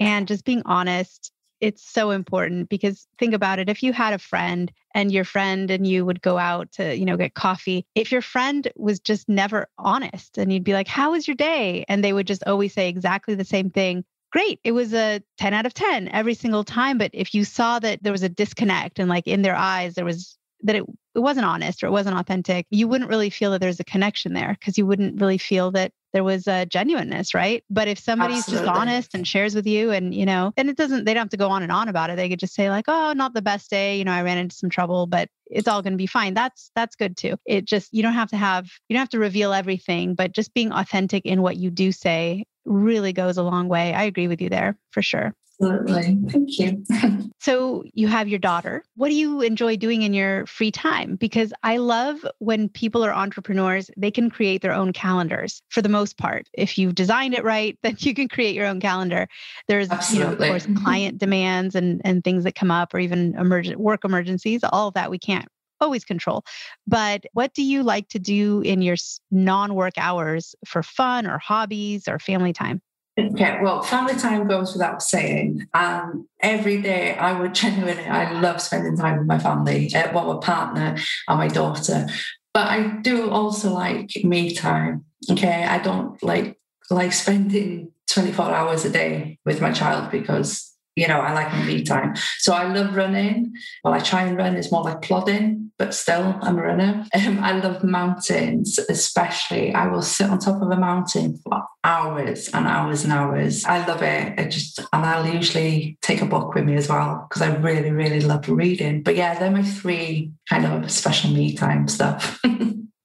and 0.00 0.26
just 0.26 0.44
being 0.44 0.62
honest 0.64 1.32
it's 1.60 1.82
so 1.82 2.10
important 2.10 2.68
because 2.68 3.06
think 3.18 3.32
about 3.32 3.58
it 3.58 3.68
if 3.68 3.82
you 3.82 3.92
had 3.92 4.12
a 4.12 4.18
friend 4.18 4.70
and 4.94 5.10
your 5.10 5.24
friend 5.24 5.70
and 5.70 5.86
you 5.86 6.04
would 6.04 6.20
go 6.20 6.38
out 6.38 6.70
to 6.72 6.96
you 6.96 7.04
know 7.04 7.16
get 7.16 7.34
coffee 7.34 7.86
if 7.94 8.12
your 8.12 8.20
friend 8.20 8.70
was 8.76 9.00
just 9.00 9.28
never 9.28 9.66
honest 9.78 10.38
and 10.38 10.52
you'd 10.52 10.64
be 10.64 10.74
like 10.74 10.88
how 10.88 11.12
was 11.12 11.26
your 11.26 11.36
day 11.36 11.84
and 11.88 12.04
they 12.04 12.12
would 12.12 12.26
just 12.26 12.44
always 12.46 12.72
say 12.74 12.88
exactly 12.88 13.34
the 13.34 13.44
same 13.44 13.70
thing 13.70 14.04
great 14.32 14.60
it 14.64 14.72
was 14.72 14.92
a 14.92 15.22
10 15.38 15.54
out 15.54 15.66
of 15.66 15.72
10 15.72 16.08
every 16.08 16.34
single 16.34 16.64
time 16.64 16.98
but 16.98 17.10
if 17.14 17.34
you 17.34 17.44
saw 17.44 17.78
that 17.78 18.02
there 18.02 18.12
was 18.12 18.22
a 18.22 18.28
disconnect 18.28 18.98
and 18.98 19.08
like 19.08 19.26
in 19.26 19.42
their 19.42 19.56
eyes 19.56 19.94
there 19.94 20.04
was 20.04 20.36
that 20.62 20.76
it, 20.76 20.84
it 21.14 21.20
wasn't 21.20 21.46
honest 21.46 21.82
or 21.82 21.86
it 21.86 21.92
wasn't 21.92 22.18
authentic, 22.18 22.66
you 22.70 22.88
wouldn't 22.88 23.10
really 23.10 23.30
feel 23.30 23.50
that 23.52 23.60
there's 23.60 23.80
a 23.80 23.84
connection 23.84 24.32
there 24.32 24.56
because 24.58 24.76
you 24.78 24.86
wouldn't 24.86 25.20
really 25.20 25.38
feel 25.38 25.70
that 25.72 25.92
there 26.12 26.24
was 26.24 26.46
a 26.46 26.64
genuineness, 26.64 27.34
right? 27.34 27.62
But 27.68 27.88
if 27.88 27.98
somebody's 27.98 28.38
Absolutely. 28.38 28.66
just 28.66 28.78
honest 28.78 29.14
and 29.14 29.28
shares 29.28 29.54
with 29.54 29.66
you 29.66 29.90
and, 29.90 30.14
you 30.14 30.24
know, 30.24 30.52
and 30.56 30.70
it 30.70 30.76
doesn't, 30.76 31.04
they 31.04 31.12
don't 31.12 31.24
have 31.24 31.30
to 31.30 31.36
go 31.36 31.50
on 31.50 31.62
and 31.62 31.70
on 31.70 31.88
about 31.88 32.08
it. 32.08 32.16
They 32.16 32.28
could 32.28 32.38
just 32.38 32.54
say 32.54 32.70
like, 32.70 32.86
oh, 32.88 33.12
not 33.12 33.34
the 33.34 33.42
best 33.42 33.68
day. 33.68 33.98
You 33.98 34.04
know, 34.04 34.12
I 34.12 34.22
ran 34.22 34.38
into 34.38 34.56
some 34.56 34.70
trouble, 34.70 35.06
but 35.06 35.28
it's 35.46 35.68
all 35.68 35.82
going 35.82 35.92
to 35.92 35.98
be 35.98 36.06
fine. 36.06 36.32
That's, 36.32 36.70
that's 36.74 36.96
good 36.96 37.18
too. 37.18 37.36
It 37.44 37.66
just, 37.66 37.92
you 37.92 38.02
don't 38.02 38.14
have 38.14 38.30
to 38.30 38.36
have, 38.36 38.70
you 38.88 38.94
don't 38.94 39.02
have 39.02 39.10
to 39.10 39.18
reveal 39.18 39.52
everything, 39.52 40.14
but 40.14 40.32
just 40.32 40.54
being 40.54 40.72
authentic 40.72 41.26
in 41.26 41.42
what 41.42 41.56
you 41.56 41.70
do 41.70 41.92
say 41.92 42.44
really 42.64 43.12
goes 43.12 43.36
a 43.36 43.42
long 43.42 43.68
way. 43.68 43.92
I 43.92 44.04
agree 44.04 44.28
with 44.28 44.40
you 44.40 44.48
there 44.48 44.78
for 44.90 45.02
sure. 45.02 45.34
Absolutely. 45.60 46.18
Thank 46.30 46.58
you. 46.58 47.30
so, 47.40 47.84
you 47.94 48.08
have 48.08 48.28
your 48.28 48.38
daughter. 48.38 48.84
What 48.96 49.08
do 49.08 49.14
you 49.14 49.40
enjoy 49.40 49.76
doing 49.76 50.02
in 50.02 50.12
your 50.12 50.46
free 50.46 50.70
time? 50.70 51.16
Because 51.16 51.52
I 51.62 51.78
love 51.78 52.26
when 52.38 52.68
people 52.68 53.04
are 53.04 53.14
entrepreneurs, 53.14 53.90
they 53.96 54.10
can 54.10 54.28
create 54.28 54.60
their 54.60 54.72
own 54.72 54.92
calendars 54.92 55.62
for 55.70 55.80
the 55.80 55.88
most 55.88 56.18
part. 56.18 56.48
If 56.52 56.76
you've 56.76 56.94
designed 56.94 57.34
it 57.34 57.44
right, 57.44 57.78
then 57.82 57.96
you 58.00 58.14
can 58.14 58.28
create 58.28 58.54
your 58.54 58.66
own 58.66 58.80
calendar. 58.80 59.28
There's, 59.68 59.90
Absolutely. 59.90 60.18
you 60.18 60.24
know, 60.24 60.44
of 60.44 60.50
course, 60.50 60.66
mm-hmm. 60.66 60.84
client 60.84 61.18
demands 61.18 61.74
and, 61.74 62.02
and 62.04 62.22
things 62.22 62.44
that 62.44 62.54
come 62.54 62.70
up 62.70 62.92
or 62.92 62.98
even 62.98 63.34
emergent 63.36 63.80
work 63.80 64.04
emergencies. 64.04 64.60
All 64.62 64.88
of 64.88 64.94
that 64.94 65.10
we 65.10 65.18
can't 65.18 65.48
always 65.80 66.04
control. 66.04 66.42
But 66.86 67.24
what 67.32 67.54
do 67.54 67.62
you 67.62 67.82
like 67.82 68.08
to 68.08 68.18
do 68.18 68.60
in 68.62 68.82
your 68.82 68.96
non 69.30 69.74
work 69.74 69.94
hours 69.96 70.54
for 70.66 70.82
fun 70.82 71.26
or 71.26 71.38
hobbies 71.38 72.08
or 72.08 72.18
family 72.18 72.52
time? 72.52 72.80
Okay, 73.18 73.58
well, 73.62 73.82
family 73.82 74.14
time 74.14 74.46
goes 74.46 74.74
without 74.74 75.02
saying. 75.02 75.66
Um, 75.72 76.28
every 76.40 76.82
day 76.82 77.14
I 77.16 77.38
would 77.38 77.54
genuinely, 77.54 78.04
I 78.04 78.38
love 78.40 78.60
spending 78.60 78.96
time 78.96 79.18
with 79.18 79.26
my 79.26 79.38
family, 79.38 79.90
uh, 79.94 80.12
well, 80.12 80.34
my 80.34 80.40
partner 80.44 80.96
and 81.26 81.38
my 81.38 81.48
daughter. 81.48 82.08
But 82.52 82.68
I 82.68 82.88
do 83.00 83.30
also 83.30 83.72
like 83.72 84.10
me 84.22 84.54
time. 84.54 85.04
Okay, 85.30 85.64
I 85.64 85.78
don't 85.78 86.22
like 86.22 86.58
like 86.90 87.12
spending 87.12 87.90
24 88.10 88.44
hours 88.46 88.84
a 88.84 88.90
day 88.90 89.38
with 89.44 89.60
my 89.60 89.72
child 89.72 90.10
because 90.10 90.76
you 90.96 91.06
know, 91.06 91.20
I 91.20 91.34
like 91.34 91.52
my 91.52 91.62
me 91.62 91.82
time. 91.84 92.14
So 92.38 92.54
I 92.54 92.72
love 92.72 92.96
running. 92.96 93.52
Well, 93.84 93.92
I 93.92 93.98
try 93.98 94.22
and 94.22 94.36
run. 94.36 94.56
It's 94.56 94.72
more 94.72 94.82
like 94.82 95.02
plodding, 95.02 95.70
but 95.78 95.94
still, 95.94 96.38
I'm 96.40 96.58
a 96.58 96.62
runner. 96.62 97.06
Um, 97.26 97.38
I 97.40 97.52
love 97.52 97.82
mountains, 97.82 98.78
especially. 98.88 99.74
I 99.74 99.88
will 99.88 100.02
sit 100.02 100.30
on 100.30 100.38
top 100.38 100.62
of 100.62 100.70
a 100.70 100.76
mountain 100.76 101.38
for 101.38 101.62
hours 101.86 102.48
and 102.48 102.66
hours 102.66 103.04
and 103.04 103.12
hours. 103.12 103.64
I 103.64 103.86
love 103.86 104.02
it. 104.02 104.38
I 104.38 104.44
just, 104.44 104.80
and 104.92 105.06
I'll 105.06 105.26
usually 105.26 105.96
take 106.02 106.20
a 106.20 106.26
book 106.26 106.54
with 106.54 106.64
me 106.64 106.74
as 106.74 106.88
well 106.88 107.26
because 107.28 107.42
I 107.42 107.54
really, 107.54 107.92
really 107.92 108.20
love 108.20 108.48
reading. 108.48 109.02
But 109.02 109.16
yeah, 109.16 109.38
they're 109.38 109.50
my 109.50 109.62
three 109.62 110.32
kind 110.48 110.66
of 110.66 110.90
special 110.90 111.30
me 111.30 111.54
time 111.54 111.88
stuff. 111.88 112.40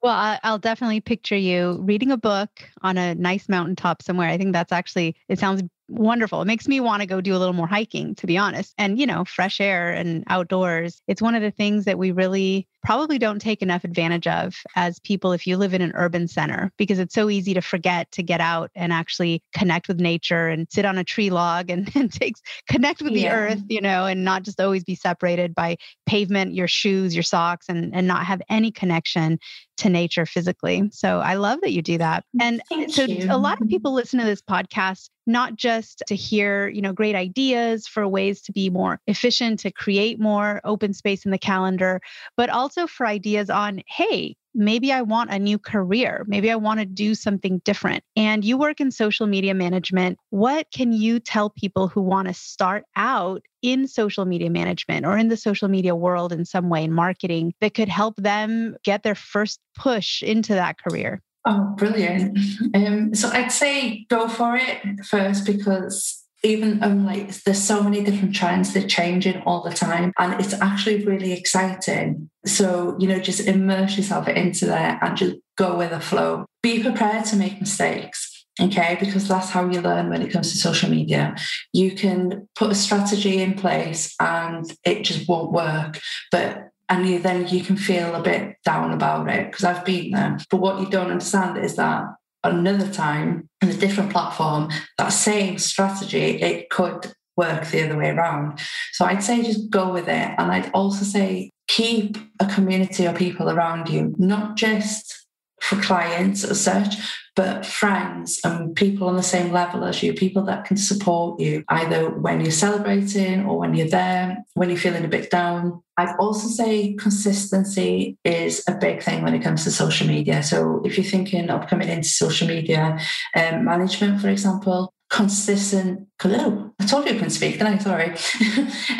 Well, 0.03 0.39
I'll 0.41 0.57
definitely 0.57 0.99
picture 0.99 1.37
you 1.37 1.77
reading 1.83 2.09
a 2.09 2.17
book 2.17 2.49
on 2.81 2.97
a 2.97 3.13
nice 3.13 3.47
mountaintop 3.47 4.01
somewhere. 4.01 4.29
I 4.29 4.37
think 4.39 4.51
that's 4.51 4.71
actually, 4.71 5.15
it 5.29 5.37
sounds 5.37 5.61
wonderful. 5.89 6.41
It 6.41 6.45
makes 6.45 6.67
me 6.67 6.79
want 6.79 7.01
to 7.01 7.05
go 7.05 7.21
do 7.21 7.35
a 7.35 7.37
little 7.37 7.53
more 7.53 7.67
hiking, 7.67 8.15
to 8.15 8.25
be 8.25 8.35
honest. 8.35 8.73
And, 8.79 8.99
you 8.99 9.05
know, 9.05 9.25
fresh 9.25 9.61
air 9.61 9.91
and 9.91 10.23
outdoors. 10.25 11.03
It's 11.07 11.21
one 11.21 11.35
of 11.35 11.43
the 11.43 11.51
things 11.51 11.85
that 11.85 11.99
we 11.99 12.09
really 12.09 12.67
probably 12.83 13.19
don't 13.19 13.39
take 13.39 13.61
enough 13.61 13.83
advantage 13.83 14.27
of 14.27 14.55
as 14.75 14.99
people 14.99 15.31
if 15.31 15.45
you 15.45 15.57
live 15.57 15.73
in 15.73 15.81
an 15.81 15.91
urban 15.95 16.27
center, 16.27 16.71
because 16.77 16.99
it's 16.99 17.13
so 17.13 17.29
easy 17.29 17.53
to 17.53 17.61
forget 17.61 18.11
to 18.11 18.23
get 18.23 18.41
out 18.41 18.71
and 18.75 18.91
actually 18.91 19.43
connect 19.55 19.87
with 19.87 19.99
nature 19.99 20.47
and 20.47 20.67
sit 20.71 20.85
on 20.85 20.97
a 20.97 21.03
tree 21.03 21.29
log 21.29 21.69
and, 21.69 21.89
and 21.95 22.11
takes 22.11 22.41
connect 22.67 23.01
with 23.01 23.13
yeah. 23.13 23.29
the 23.29 23.35
earth, 23.35 23.63
you 23.69 23.81
know, 23.81 24.05
and 24.05 24.23
not 24.23 24.43
just 24.43 24.59
always 24.59 24.83
be 24.83 24.95
separated 24.95 25.53
by 25.53 25.77
pavement, 26.05 26.53
your 26.53 26.67
shoes, 26.67 27.15
your 27.15 27.23
socks, 27.23 27.67
and, 27.69 27.93
and 27.95 28.07
not 28.07 28.25
have 28.25 28.41
any 28.49 28.71
connection 28.71 29.39
to 29.81 29.89
nature 29.89 30.25
physically. 30.25 30.89
So 30.91 31.19
I 31.19 31.35
love 31.35 31.59
that 31.61 31.71
you 31.71 31.81
do 31.81 31.97
that. 31.97 32.23
Mm, 32.37 32.43
and 32.43 32.61
uh, 32.61 32.63
Thank 32.69 32.91
so 32.91 33.03
you. 33.05 33.27
a 33.29 33.37
lot 33.37 33.61
of 33.61 33.67
people 33.67 33.93
listen 33.93 34.19
to 34.19 34.25
this 34.25 34.41
podcast 34.41 35.09
not 35.27 35.55
just 35.55 36.03
to 36.07 36.15
hear, 36.15 36.67
you 36.67 36.81
know, 36.81 36.93
great 36.93 37.15
ideas 37.15 37.87
for 37.87 38.07
ways 38.07 38.41
to 38.43 38.51
be 38.51 38.69
more 38.69 38.99
efficient, 39.07 39.59
to 39.59 39.71
create 39.71 40.19
more 40.19 40.61
open 40.63 40.93
space 40.93 41.25
in 41.25 41.31
the 41.31 41.37
calendar, 41.37 42.01
but 42.37 42.49
also 42.49 42.70
for 42.87 43.05
ideas 43.05 43.49
on, 43.49 43.81
hey, 43.87 44.35
maybe 44.53 44.91
I 44.91 45.01
want 45.01 45.31
a 45.31 45.39
new 45.39 45.57
career. 45.57 46.25
Maybe 46.27 46.51
I 46.51 46.55
want 46.55 46.79
to 46.79 46.85
do 46.85 47.15
something 47.15 47.61
different. 47.63 48.03
And 48.15 48.43
you 48.43 48.57
work 48.57 48.81
in 48.81 48.91
social 48.91 49.27
media 49.27 49.53
management. 49.53 50.17
What 50.29 50.67
can 50.73 50.91
you 50.91 51.19
tell 51.19 51.49
people 51.49 51.87
who 51.87 52.01
want 52.01 52.27
to 52.27 52.33
start 52.33 52.83
out 52.95 53.41
in 53.61 53.87
social 53.87 54.25
media 54.25 54.49
management 54.49 55.05
or 55.05 55.17
in 55.17 55.27
the 55.27 55.37
social 55.37 55.67
media 55.67 55.95
world 55.95 56.33
in 56.33 56.45
some 56.45 56.69
way 56.69 56.83
in 56.83 56.91
marketing 56.91 57.53
that 57.61 57.73
could 57.73 57.89
help 57.89 58.15
them 58.17 58.75
get 58.83 59.03
their 59.03 59.15
first 59.15 59.59
push 59.75 60.21
into 60.23 60.53
that 60.53 60.77
career? 60.81 61.21
Oh, 61.45 61.73
brilliant. 61.77 62.37
Um, 62.73 63.13
so 63.13 63.29
I'd 63.29 63.51
say 63.51 64.05
go 64.09 64.29
for 64.29 64.55
it 64.55 64.81
first 65.05 65.45
because 65.45 66.20
even 66.43 66.83
um, 66.83 67.05
like 67.05 67.35
there's 67.43 67.61
so 67.61 67.83
many 67.83 68.03
different 68.03 68.35
trends 68.35 68.73
they're 68.73 68.87
changing 68.87 69.41
all 69.43 69.61
the 69.61 69.71
time 69.71 70.11
and 70.17 70.39
it's 70.39 70.53
actually 70.53 71.05
really 71.05 71.33
exciting. 71.33 72.29
So 72.45 72.95
you 72.99 73.07
know 73.07 73.19
just 73.19 73.47
immerse 73.47 73.97
yourself 73.97 74.27
into 74.27 74.65
there 74.65 74.99
and 75.01 75.17
just 75.17 75.37
go 75.57 75.77
with 75.77 75.91
the 75.91 75.99
flow. 75.99 76.45
Be 76.63 76.81
prepared 76.81 77.25
to 77.25 77.35
make 77.35 77.59
mistakes 77.59 78.27
okay? 78.59 78.97
Because 78.99 79.27
that's 79.27 79.49
how 79.49 79.69
you 79.69 79.81
learn 79.81 80.09
when 80.09 80.21
it 80.21 80.31
comes 80.31 80.51
to 80.51 80.57
social 80.57 80.89
media. 80.89 81.35
You 81.73 81.93
can 81.93 82.47
put 82.55 82.71
a 82.71 82.75
strategy 82.75 83.41
in 83.41 83.53
place 83.53 84.13
and 84.19 84.65
it 84.83 85.03
just 85.03 85.27
won't 85.27 85.51
work 85.51 85.99
but 86.31 86.71
and 86.91 87.07
you, 87.07 87.19
then 87.19 87.47
you 87.47 87.63
can 87.63 87.77
feel 87.77 88.13
a 88.13 88.21
bit 88.21 88.57
down 88.65 88.91
about 88.91 89.29
it 89.29 89.49
because 89.49 89.63
I've 89.63 89.85
been 89.85 90.11
there. 90.11 90.37
But 90.49 90.57
what 90.57 90.81
you 90.81 90.89
don't 90.89 91.09
understand 91.09 91.57
is 91.57 91.77
that 91.77 92.03
another 92.43 92.91
time 92.91 93.49
in 93.61 93.69
a 93.69 93.73
different 93.73 94.11
platform, 94.11 94.69
that 94.97 95.09
same 95.09 95.57
strategy, 95.57 96.41
it 96.41 96.69
could 96.69 97.13
work 97.37 97.67
the 97.67 97.85
other 97.85 97.97
way 97.97 98.09
around. 98.09 98.59
So 98.93 99.05
I'd 99.05 99.23
say 99.23 99.43
just 99.43 99.69
go 99.69 99.91
with 99.91 100.07
it. 100.07 100.31
And 100.37 100.51
I'd 100.51 100.71
also 100.73 101.05
say 101.05 101.51
keep 101.67 102.17
a 102.39 102.45
community 102.45 103.05
of 103.05 103.15
people 103.15 103.49
around 103.49 103.89
you, 103.89 104.13
not 104.17 104.57
just 104.57 105.25
for 105.61 105.79
clients 105.81 106.43
as 106.43 106.59
such, 106.59 106.95
but 107.35 107.65
friends 107.65 108.39
and 108.43 108.75
people 108.75 109.07
on 109.07 109.15
the 109.15 109.23
same 109.23 109.51
level 109.51 109.85
as 109.85 110.03
you, 110.03 110.13
people 110.13 110.43
that 110.43 110.65
can 110.65 110.75
support 110.75 111.39
you 111.39 111.63
either 111.69 112.09
when 112.09 112.41
you're 112.41 112.51
celebrating 112.51 113.45
or 113.45 113.57
when 113.57 113.73
you're 113.73 113.87
there, 113.87 114.43
when 114.55 114.69
you're 114.69 114.77
feeling 114.77 115.05
a 115.05 115.07
bit 115.07 115.29
down. 115.29 115.81
I'd 115.97 116.15
also 116.19 116.47
say 116.47 116.93
consistency 116.95 118.17
is 118.23 118.63
a 118.67 118.73
big 118.75 119.01
thing 119.01 119.23
when 119.23 119.33
it 119.33 119.43
comes 119.43 119.63
to 119.63 119.71
social 119.71 120.07
media. 120.07 120.43
So 120.43 120.81
if 120.83 120.97
you're 120.97 121.05
thinking 121.05 121.49
of 121.49 121.67
coming 121.67 121.87
into 121.87 122.09
social 122.09 122.47
media 122.47 122.99
um, 123.35 123.63
management, 123.63 124.19
for 124.19 124.29
example, 124.29 124.93
consistent. 125.11 126.07
Hello, 126.21 126.73
I 126.79 126.85
told 126.85 127.05
you 127.05 127.11
I 127.11 127.15
couldn't 127.15 127.31
speak, 127.31 127.59
didn't 127.59 127.67
I? 127.67 127.77
Sorry. 127.77 128.15